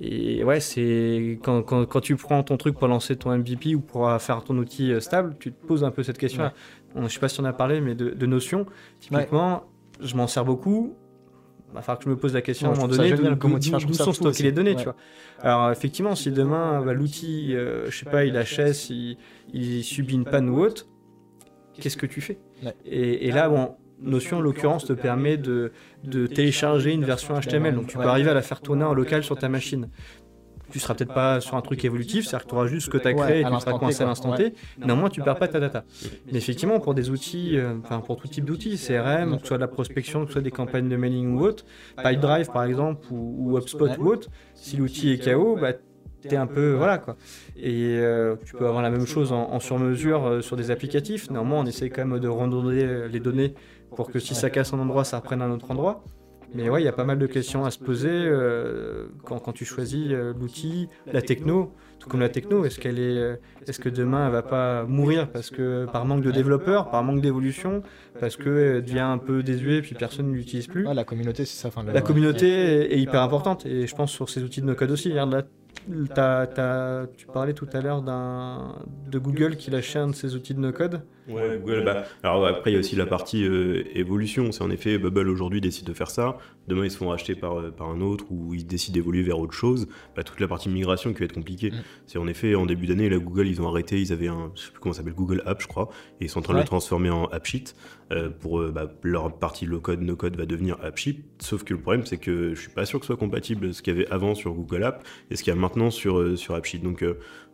[0.00, 3.80] et ouais, c'est quand, quand, quand, tu prends ton truc pour lancer ton MVP ou
[3.80, 6.42] pour faire ton outil euh, stable, tu te poses un peu cette question.
[6.42, 6.52] -là.
[6.96, 8.64] Je sais pas si on a parlé, mais de, de notions.
[8.98, 9.64] Typiquement,
[10.00, 10.96] je m'en sers beaucoup.
[11.68, 14.12] Il va falloir que je me pose la question à un moment donné d'où sont
[14.12, 14.96] stockées les données, tu vois.
[15.40, 19.18] Alors effectivement, si demain bah, l'outil, euh, je sais pas, il HS, il,
[19.52, 20.88] il, subit une panne ou autre,
[21.74, 22.38] qu'est-ce que tu fais?
[22.84, 25.72] Et, et, là, bon, Notion, en l'occurrence, te permet de,
[26.04, 27.74] de, télécharger une version HTML.
[27.74, 29.88] Donc tu peux arriver à la faire tourner en local sur ta machine.
[30.70, 32.98] Tu seras peut-être pas sur un truc évolutif, c'est-à-dire que tu auras juste ce que
[32.98, 34.54] tu as créé et tu seras coincé à l'instant T.
[34.78, 35.84] Néanmoins, tu perds pas ta data.
[36.30, 39.56] Mais effectivement, pour des outils, euh, enfin pour tout type d'outils, CRM, que ce soit
[39.56, 41.64] de la prospection, que ce soit des campagnes de mailing ou autre,
[41.96, 45.72] Pipedrive par exemple, ou, HubSpot ou autre, si l'outil est KO, bah,
[46.22, 47.16] es un peu voilà quoi
[47.56, 51.30] et euh, tu peux avoir la même chose en, en sur-mesure euh, sur des applicatifs
[51.30, 53.54] néanmoins on essaie quand même de redonner les données
[53.96, 56.02] pour que si ça casse un endroit, ça reprenne un autre endroit.
[56.54, 59.52] Mais ouais, il y a pas mal de questions à se poser euh, quand, quand,
[59.52, 62.64] tu choisis euh, l'outil, la techno, tout comme la techno.
[62.64, 63.36] Est-ce qu'elle est, euh,
[63.68, 67.20] est-ce que demain elle va pas mourir parce que par manque de développeurs, par manque
[67.20, 67.82] d'évolution,
[68.18, 70.82] parce que devient un peu désuet puis personne ne l'utilise plus?
[70.92, 71.82] la communauté, c'est ça.
[71.86, 75.10] la communauté est, hyper importante et je pense sur ces outils de no code aussi.
[75.10, 75.42] Regarde là,
[77.16, 81.02] tu parlais tout à l'heure de Google qui lâchait un de ses outils de no-code.
[81.30, 81.84] Ouais, Google.
[81.84, 84.52] Bah, alors après, il y a aussi la partie euh, évolution.
[84.52, 86.38] C'est en effet, Bubble aujourd'hui décide de faire ça.
[86.68, 89.38] Demain, ils se font racheter par, euh, par un autre ou ils décident d'évoluer vers
[89.38, 89.88] autre chose.
[90.16, 91.70] Bah, toute la partie migration qui va être compliquée.
[91.70, 91.82] Mm.
[92.06, 94.00] C'est en effet, en début d'année, la Google, ils ont arrêté.
[94.00, 95.88] Ils avaient un, je sais plus comment ça s'appelle, Google App, je crois.
[96.20, 97.74] Et ils sont en train de le transformer en AppSheet.
[98.12, 101.20] Euh, pour bah, leur partie low-code, no-code va devenir AppSheet.
[101.38, 103.82] Sauf que le problème, c'est que je suis pas sûr que ce soit compatible ce
[103.82, 106.56] qu'il y avait avant sur Google App et ce qu'il y a maintenant sur, sur
[106.56, 106.78] AppSheet.
[106.78, 107.04] Donc,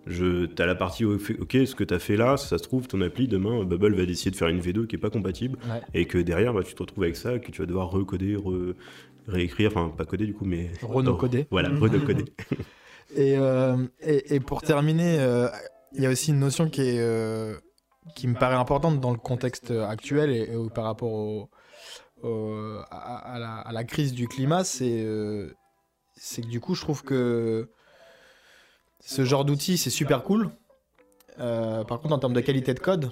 [0.07, 1.19] je, as la partie ok,
[1.53, 4.31] ce que tu as fait là, ça se trouve, ton appli, demain, Bubble va décider
[4.31, 5.59] de faire une V2 qui est pas compatible,
[5.95, 8.37] et que derrière, bah, tu te retrouves avec ça, que tu vas devoir recoder,
[9.29, 10.71] réécrire, enfin, pas coder du coup, mais.
[10.83, 11.47] Renocoder.
[11.51, 12.25] Voilà, renocoder.
[13.17, 15.49] et, euh, et, et, pour terminer, euh,
[15.93, 17.55] il y a aussi une notion qui, est, euh,
[18.15, 21.51] qui me paraît importante dans le contexte actuel et, par rapport au,
[22.91, 25.07] à, la, à, la, crise du climat, c'est
[26.19, 27.69] c'est que du coup, je trouve que
[29.07, 30.51] ce genre d'outil, c'est super cool.
[31.39, 33.11] Euh, par contre, en termes de qualité de code,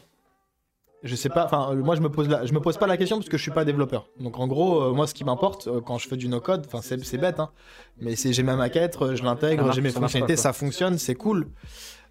[1.05, 1.45] je sais pas.
[1.45, 3.37] Enfin, euh, moi, je me pose la, je me pose pas la question parce que
[3.37, 4.09] je suis pas développeur.
[4.19, 6.81] Donc, en gros, euh, moi, ce qui m'importe euh, quand je fais du no-code, enfin,
[6.83, 7.51] c'est bête, hein,
[8.01, 11.15] mais c'est j'ai ma maquette, je Ça l'intègre, j'ai mes ça fonctionnalités, ça fonctionne, c'est
[11.15, 11.47] cool.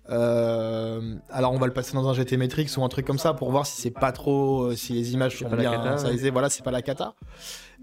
[0.08, 3.52] Alors, on va le passer dans un GT Metrix ou un truc comme ça pour
[3.52, 6.26] voir si c'est pas trop, si les images sont bien cata, size.
[6.32, 7.16] Voilà, c'est pas la cata.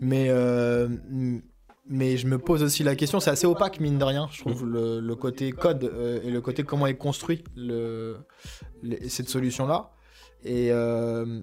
[0.00, 0.88] Mais euh,
[1.88, 4.64] mais je me pose aussi la question, c'est assez opaque mine de rien, je trouve
[4.66, 8.16] le, le côté code euh, et le côté comment est construit le,
[9.08, 9.90] cette solution là.
[10.44, 11.40] Et euh,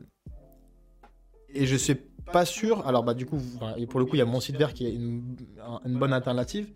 [1.50, 1.96] et je suis
[2.32, 2.86] pas sûr.
[2.88, 3.40] Alors bah du coup,
[3.78, 5.98] et pour le coup, il y a mon site vert qui est une, un- une
[5.98, 6.74] bonne alternative.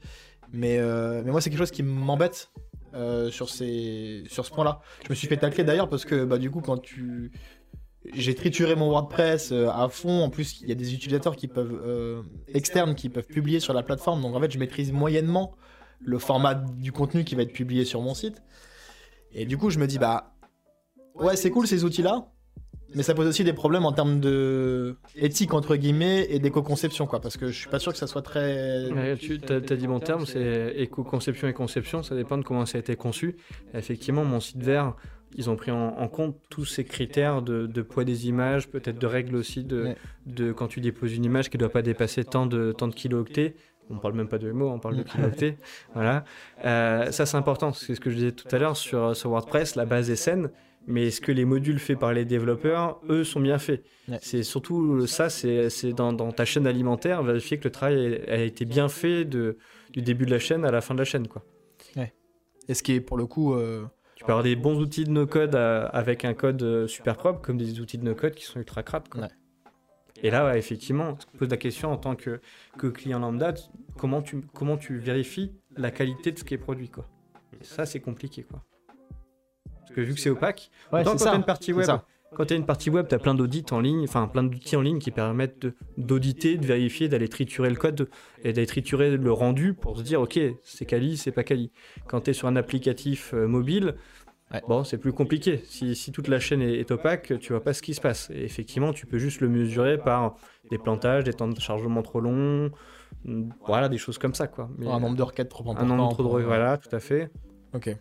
[0.54, 2.52] Mais euh, mais moi, c'est quelque chose qui m'embête
[2.94, 4.82] euh, sur ces sur ce point-là.
[5.06, 7.32] Je me suis fait tacler d'ailleurs parce que bah du coup, quand tu
[8.14, 10.24] j'ai trituré mon WordPress euh, à fond.
[10.24, 12.22] En plus, il y a des utilisateurs qui peuvent euh,
[12.54, 14.22] externes qui peuvent publier sur la plateforme.
[14.22, 15.56] Donc en fait, je maîtrise moyennement
[16.04, 18.42] le format du contenu qui va être publié sur mon site.
[19.34, 20.34] Et du coup, je me dis bah
[21.16, 22.28] ouais, c'est cool ces outils-là,
[22.96, 27.22] mais ça pose aussi des problèmes en termes de éthique entre guillemets et d'éco-conception quoi,
[27.22, 28.90] parce que je suis pas sûr que ça soit très.
[28.92, 32.78] Ouais, tu as, dit bon terme, c'est éco-conception et conception, ça dépend de comment ça
[32.78, 33.38] a été conçu.
[33.74, 34.96] Effectivement, mon site vert,
[35.36, 39.00] ils ont pris en, en compte tous ces critères de, de poids des images, peut-être
[39.00, 39.96] de règles aussi de, Ouais.
[40.26, 42.94] de quand tu déposes une image qui ne doit pas dépasser tant de, tant de
[42.96, 43.56] kilooctets.
[43.90, 45.58] On parle même pas de MO, on parle de kilooctets.
[45.94, 46.24] voilà.
[46.66, 47.74] Euh, ça, c'est important.
[47.74, 49.76] C'est ce que je disais tout à l'heure sur, sur WordPress.
[49.76, 50.50] La base est saine,
[50.88, 53.84] mais est-ce que les modules faits par les développeurs, eux, sont bien faits?
[54.08, 54.18] Ouais.
[54.22, 58.38] C'est surtout ça, c'est dans, dans ta chaîne alimentaire, vérifier que le travail a, a
[58.38, 59.58] été bien fait de,
[59.92, 61.28] du début de la chaîne à la fin de la chaîne.
[61.28, 61.44] Quoi.
[62.68, 63.54] Et ce qui est pour le coup.
[63.56, 63.84] euh,
[64.22, 67.42] Tu peux avoir des bons outils de no-code euh, avec un code euh, super propre,
[67.42, 69.10] comme des outils de no-code qui sont ultra crades.
[69.10, 69.22] quoi.
[69.22, 69.28] Ouais.
[70.22, 72.40] Et là, ouais, effectivement, tu te poses la question en tant que,
[72.78, 73.56] que client lambda,
[73.98, 76.88] comment tu, comment tu vérifies la qualité de ce qui est produit.
[76.88, 77.08] Quoi.
[77.60, 78.44] Et ça, c'est compliqué.
[78.44, 78.62] Quoi.
[79.80, 81.90] Parce que vu que c'est opaque, Ouais, autant quand une partie web.
[82.34, 84.76] Quand tu as une partie web, tu as plein d'audits en ligne, enfin plein d'outils
[84.76, 85.68] en ligne qui permettent
[85.98, 88.10] d'auditer, de, vérifier, d'aller triturer le code
[88.44, 91.72] et d'aller triturer le rendu pour se dire ok, c'est quali, c'est pas quali.
[92.08, 93.96] Quand tu es sur un applicatif euh, mobile,
[94.54, 94.62] Ouais.
[94.68, 95.62] bon, c'est plus compliqué.
[95.66, 98.30] Si, si toute la chaîne est, est opaque, tu vois pas ce qui se passe.
[98.32, 100.36] Et effectivement, tu peux juste le mesurer par
[100.70, 102.70] des plantages, des temps de chargement trop longs,
[103.24, 104.70] mm, voilà, des choses comme ça quoi.
[104.78, 105.82] Mais, un nombre de requêtes trop important.
[105.94, 107.32] un nombre trop de pour- voilà, tout à fait.
[107.74, 107.96] Ok.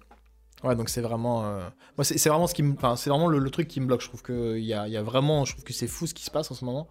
[0.63, 1.45] Ouais, donc c'est vraiment.
[1.47, 2.75] euh, Moi, c'est vraiment ce qui me.
[2.75, 4.03] Enfin, c'est vraiment le, le truc qui me bloque.
[4.03, 5.45] Je trouve qu'il y a, il y a vraiment.
[5.47, 6.89] Je trouve que c'est fou ce qui se passe en ce moment.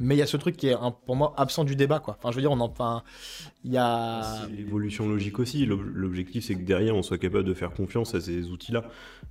[0.00, 2.16] Mais il y a ce truc qui est, un- pour moi, absent du débat, quoi.
[2.18, 2.68] Enfin, je veux dire, on en.
[2.68, 3.02] Enfin,
[3.64, 4.22] il y a.
[4.46, 5.66] C'est l'évolution logique aussi.
[5.66, 8.84] L'ob- L'objectif, c'est que derrière, on soit capable de faire confiance à ces outils-là.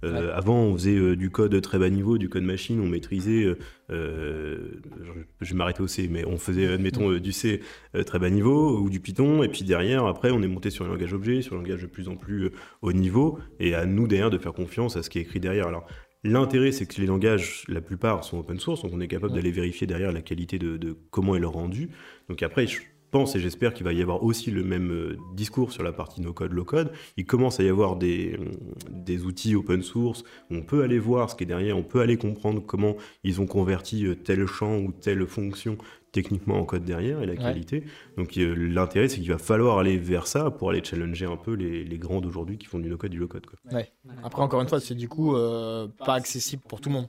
[0.03, 3.55] Euh, Avant, on faisait euh, du code très bas niveau, du code machine, on maîtrisait.
[3.89, 5.11] euh, je,
[5.41, 7.61] je vais m'arrêter au C, mais on faisait, admettons, du C
[8.05, 9.43] très bas niveau ou du Python.
[9.43, 11.87] Et puis derrière, après, on est monté sur un langage objet, sur un langage de
[11.87, 12.51] plus en plus
[12.81, 13.39] haut niveau.
[13.59, 15.67] Et à nous, derrière, de faire confiance à ce qui est écrit derrière.
[15.67, 15.87] Alors,
[16.27, 19.37] L'intérêt, c'est que les langages, la plupart sont open source, donc on est capable Ouais.
[19.39, 21.89] d'aller vérifier derrière la qualité de, de comment est le rendu.
[22.29, 22.79] Donc après, je
[23.11, 26.19] pense et j'espère qu'il va y avoir aussi le même euh, discours sur la partie
[26.21, 26.91] no-code, low-code.
[27.15, 28.45] Il commence à y avoir des, euh,
[28.91, 32.01] des outils open source où on peut aller voir ce qui est derrière, on peut
[32.01, 35.77] aller comprendre comment ils ont converti euh, tel champ ou telle fonction
[36.21, 37.39] techniquement en code derrière et la Ouais.
[37.39, 37.83] qualité.
[38.17, 41.53] Donc euh, l'intérêt, c'est qu'il va falloir aller vers ça pour aller challenger un peu
[41.53, 43.45] les, les grands d'aujourd'hui qui font du no-code, du low-code.
[43.45, 43.57] quoi.
[44.23, 47.07] Après, encore une fois, c'est du coup euh, pas accessible pour tout le monde.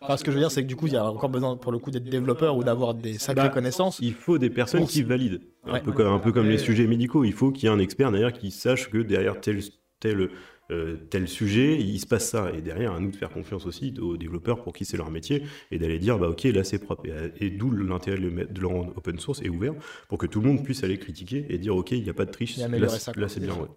[0.00, 1.56] Enfin, ce que je veux dire, c'est que du coup, il y a encore besoin,
[1.56, 3.98] pour le coup, d'être développeur ou d'avoir des sacrées Bah, connaissances.
[4.00, 5.40] Il faut des personnes qui valident.
[5.66, 5.80] Un, Ouais.
[5.80, 7.24] peu comme, un peu comme les sujets médicaux.
[7.24, 9.60] Il faut qu'il y ait un expert derrière qui sache que derrière tel,
[10.00, 10.28] tel,
[10.70, 12.52] euh, tel sujet, il se passe ça.
[12.52, 15.42] Et derrière, à nous de faire confiance aussi aux développeurs pour qui c'est leur métier
[15.70, 17.06] et d'aller dire, bah ok, là c'est propre.
[17.06, 19.74] Et, et d'où l'intérêt de le mettre- de le rendre open source et ouvert
[20.08, 22.24] pour que tout le monde puisse aller critiquer et dire, ok, il n'y a pas
[22.26, 22.58] de triche.
[22.58, 23.54] Et Là, là, c'est bien.
[23.54, 23.68] ouais.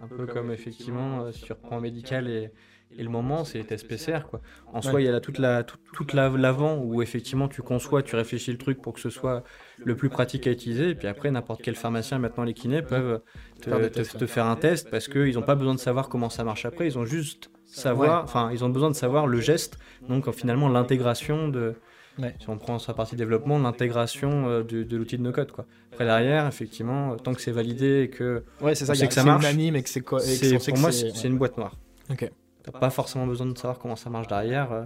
[0.00, 2.50] Un peu comme effectivement, euh, tu reprends médical et,
[2.96, 4.20] et le moment, c'est les tests PCR.
[4.28, 4.40] Quoi.
[4.72, 7.62] En soi, il y a là toute la, toute, toute la- l'avant où effectivement tu
[7.62, 9.44] conçois, tu réfléchis le truc pour que ce soit
[9.84, 10.90] le plus pratique à utiliser.
[10.90, 13.20] Et puis après, n'importe quel pharmacien, maintenant les kinés, peuvent
[13.60, 16.44] te, Faire te- te un test parce qu'ils n'ont pas besoin de savoir comment ça
[16.44, 16.86] marche après.
[16.86, 19.78] Ils ont juste savoir, enfin, ils ont besoin de savoir le geste.
[20.08, 21.74] Donc finalement, l'intégration de.
[22.18, 22.34] Ouais.
[22.40, 25.52] Si on prend sa partie développement, l'intégration euh, de, de l'outil de no-code.
[25.52, 25.66] Quoi.
[25.92, 28.92] Après, derrière, effectivement, euh, tant que c'est validé et que Ouais, c'est ça.
[28.92, 29.44] on il y sait a- que ça c'est marche.
[29.54, 31.28] et que c'est co- et que c'est, on sait pour que moi, c'est- c'est, c'est
[31.28, 31.76] une boîte noire.
[32.10, 32.28] Ok.
[32.72, 34.72] T'as pas forcément besoin de savoir comment ça marche derrière.
[34.72, 34.84] euh.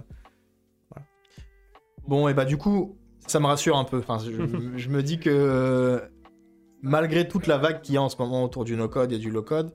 [2.07, 3.99] Bon, et bah du coup, ça me rassure un peu.
[3.99, 4.31] Enfin, je,
[4.77, 6.01] je me dis que
[6.81, 9.31] malgré toute la vague qu'il y a en ce moment autour du no-code et du
[9.31, 9.73] low-code,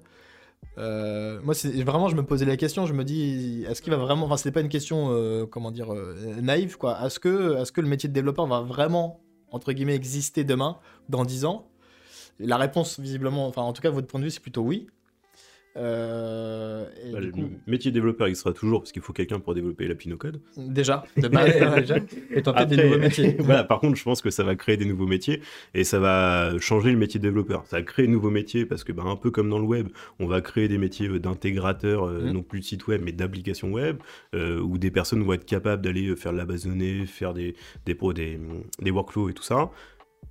[0.76, 2.86] euh, moi, c'est vraiment, je me posais la question.
[2.86, 4.26] Je me dis, est-ce qu'il va vraiment.
[4.26, 7.04] Enfin, c'était pas une question, euh, comment dire, euh, naïve, quoi.
[7.04, 10.78] Est-ce que, est que le métier de développeur va vraiment, entre guillemets, exister demain,
[11.09, 11.70] dans 10 ans?
[12.38, 14.86] La réponse, visiblement, enfin, en tout cas, votre point de vue, c'est plutôt oui.
[15.79, 19.87] Euh, et Bah, du le métier développeur existera toujours parce qu'il faut quelqu'un pour développer
[19.89, 20.41] l'appli no code.
[20.57, 21.97] déjà, de base, déjà,
[22.35, 23.37] et tenter des nouveaux métiers.
[23.41, 25.41] voilà, par contre, je pense que ça va créer des nouveaux métiers
[25.74, 27.64] et ça va changer le métier de développeur.
[27.66, 29.89] Ça va créer de nouveaux métiers parce que, bah, un peu comme dans le web,
[30.18, 32.33] on va créer des métiers euh, d'intégrateur, euh, Mhm.
[32.33, 33.99] non plus de site web, mais d'application web,
[34.35, 37.35] euh, où des personnes vont être capables d'aller faire de la base de données, faire
[37.35, 37.55] des,
[37.87, 38.39] des, pro- des,
[38.81, 39.70] des workflows et tout ça.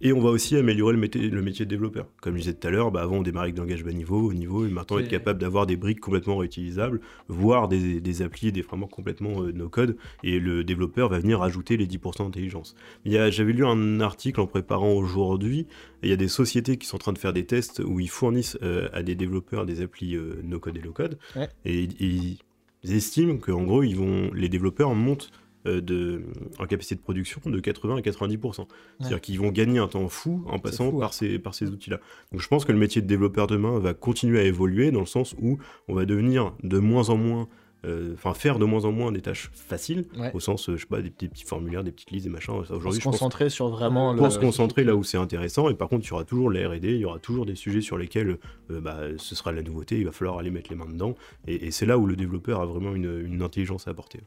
[0.01, 2.07] Et on va aussi améliorer le métier, le métier de développeur.
[2.21, 4.21] Comme je disais tout à l'heure, bah, avant on démarrait avec des langages bas niveau,
[4.29, 8.51] haut niveau, et maintenant être capable d'avoir des briques complètement réutilisables, voire des, des applis,
[8.51, 12.75] des frameworks complètement euh, no code, et le développeur va venir ajouter les 10% d'intelligence.
[13.05, 15.65] J'avais lu un article en préparant aujourd'hui,
[16.03, 18.09] il y a des sociétés qui sont en train de faire des tests où ils
[18.09, 21.49] fournissent euh, à des développeurs des applis euh, no code et low code, Ouais.
[21.65, 22.37] et, et
[22.83, 25.31] ils estiment qu'en gros ils vont, les développeurs montent
[25.65, 26.23] de,
[26.59, 28.67] en capacité de production de 80 à 90%.
[28.99, 31.99] C'est-à-dire qu'ils vont gagner un temps fou en passant fou, par ces, par ces outils-là.
[32.31, 35.05] Donc je pense que le métier de développeur demain va continuer à évoluer dans le
[35.05, 37.47] sens où on va devenir de moins en moins,
[37.85, 40.31] euh, enfin faire de moins en moins des tâches faciles, Ouais.
[40.33, 42.53] au sens, euh, je sais pas, des, petits- petits formulaires, des petites listes, des machins.
[42.55, 44.17] Aujourd'hui, se je pense concentrer sur vraiment le.
[44.19, 45.69] pour se concentrer là où c'est intéressant.
[45.69, 47.81] Et par contre, il y aura toujours la R&D, il y aura toujours des sujets
[47.81, 48.37] sur lesquels
[48.71, 51.15] euh, bah, ce sera de la nouveauté, il va falloir aller mettre les mains dedans.
[51.45, 54.19] Et, et c'est là où le développeur a vraiment une, une intelligence à apporter.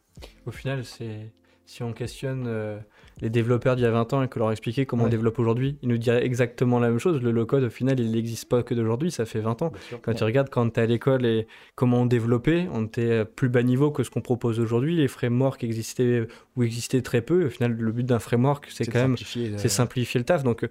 [0.46, 1.32] Au final, c'est
[1.70, 2.78] si on questionne euh,
[3.20, 5.78] les développeurs d'il y a 20 ans et que leur expliquer comment on développe aujourd'hui,
[5.82, 7.22] ils nous diraient exactement la même chose.
[7.22, 9.72] Le low-code, au final, il n'existe pas que d'aujourd'hui, ça fait 20 ans.
[10.02, 11.46] Quand tu regardes quand tu es à l'école et
[11.76, 14.96] comment on développait, on était à plus bas niveau que ce qu'on propose aujourd'hui.
[14.96, 17.46] Les frameworks existaient ou existaient très peu.
[17.46, 20.42] Au final, le but d'un framework, c'est quand même simplifier, euh, c'est simplifier le taf.
[20.42, 20.66] Donc,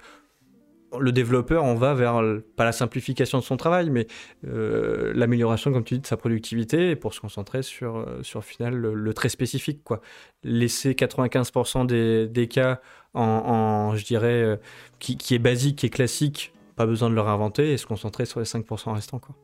[0.97, 2.21] le développeur, on va vers,
[2.55, 4.07] pas la simplification de son travail, mais
[4.47, 8.75] euh, l'amélioration, comme tu dis, de sa productivité pour se concentrer sur, euh, sur final,
[8.75, 9.83] le, le très spécifique.
[9.83, 10.01] Quoi.
[10.43, 12.81] Laisser 95% des, des cas
[13.13, 14.57] en, en, je dirais, euh,
[14.99, 18.25] qui, qui est basique, qui est classique, pas besoin de le réinventer et se concentrer
[18.25, 19.19] sur les 5% restants.
[19.19, 19.35] Quoi.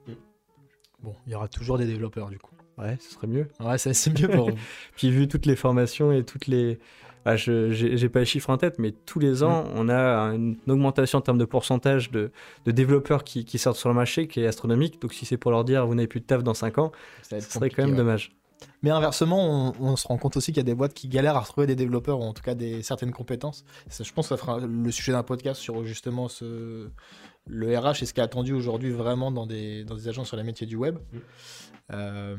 [1.04, 2.56] Bon, il y aura toujours des développeurs du coup.
[2.78, 3.48] Ouais, ce serait mieux.
[3.60, 4.52] Ouais, ça, c'est mieux pour.
[4.96, 6.80] Puis vu toutes les formations et toutes les...
[7.26, 10.34] Ah, je j'ai j'ai pas les chiffres en tête, mais tous les ans, on a
[10.36, 12.32] une augmentation en termes de pourcentage de,
[12.66, 15.02] de développeurs qui, qui sortent sur le marché qui est astronomique.
[15.02, 16.92] Donc si c'est pour leur dire vous n'avez plus de taf dans 5 ans,
[17.24, 17.98] Ça ce serait quand même ouais.
[17.98, 18.36] dommage.
[18.84, 21.36] Mais inversement, on, on se rend compte aussi qu'il y a des boîtes qui galèrent
[21.36, 23.66] à retrouver des développeurs, ou en tout cas des certaines compétences.
[23.90, 26.90] Ça, je pense que ça fera le sujet d'un podcast sur justement ce,
[27.48, 30.38] le RH et ce qui est attendu aujourd'hui vraiment dans des, dans des agences sur
[30.38, 30.98] les métiers du web.
[31.92, 32.36] Euh,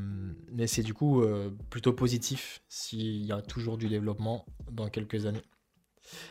[0.52, 5.26] mais c'est du coup euh, plutôt positif s'il y a toujours du développement dans quelques
[5.26, 5.42] années.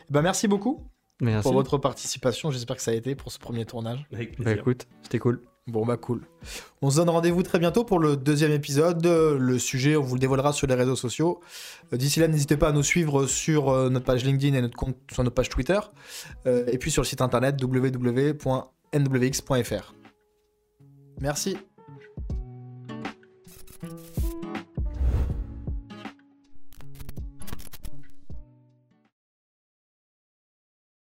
[0.08, 1.42] Eh Ben, merci beaucoup Merci.
[1.42, 2.50] pour votre participation.
[2.50, 4.06] J'espère que ça a été pour ce premier tournage.
[4.12, 5.42] Avec Bah écoute, c'était cool.
[5.66, 6.22] Bon bah cool.
[6.80, 9.04] On se donne rendez-vous très bientôt pour le deuxième épisode.
[9.04, 11.40] Le sujet, on vous le dévoilera sur les réseaux sociaux.
[11.92, 14.70] Euh, D'ici là, n'hésitez pas à nous suivre sur euh, notre page LinkedIn et
[15.12, 15.80] sur notre page Twitter.
[16.46, 18.44] Euh, et puis sur le site internet www.nwx.fr.
[21.20, 21.56] Merci.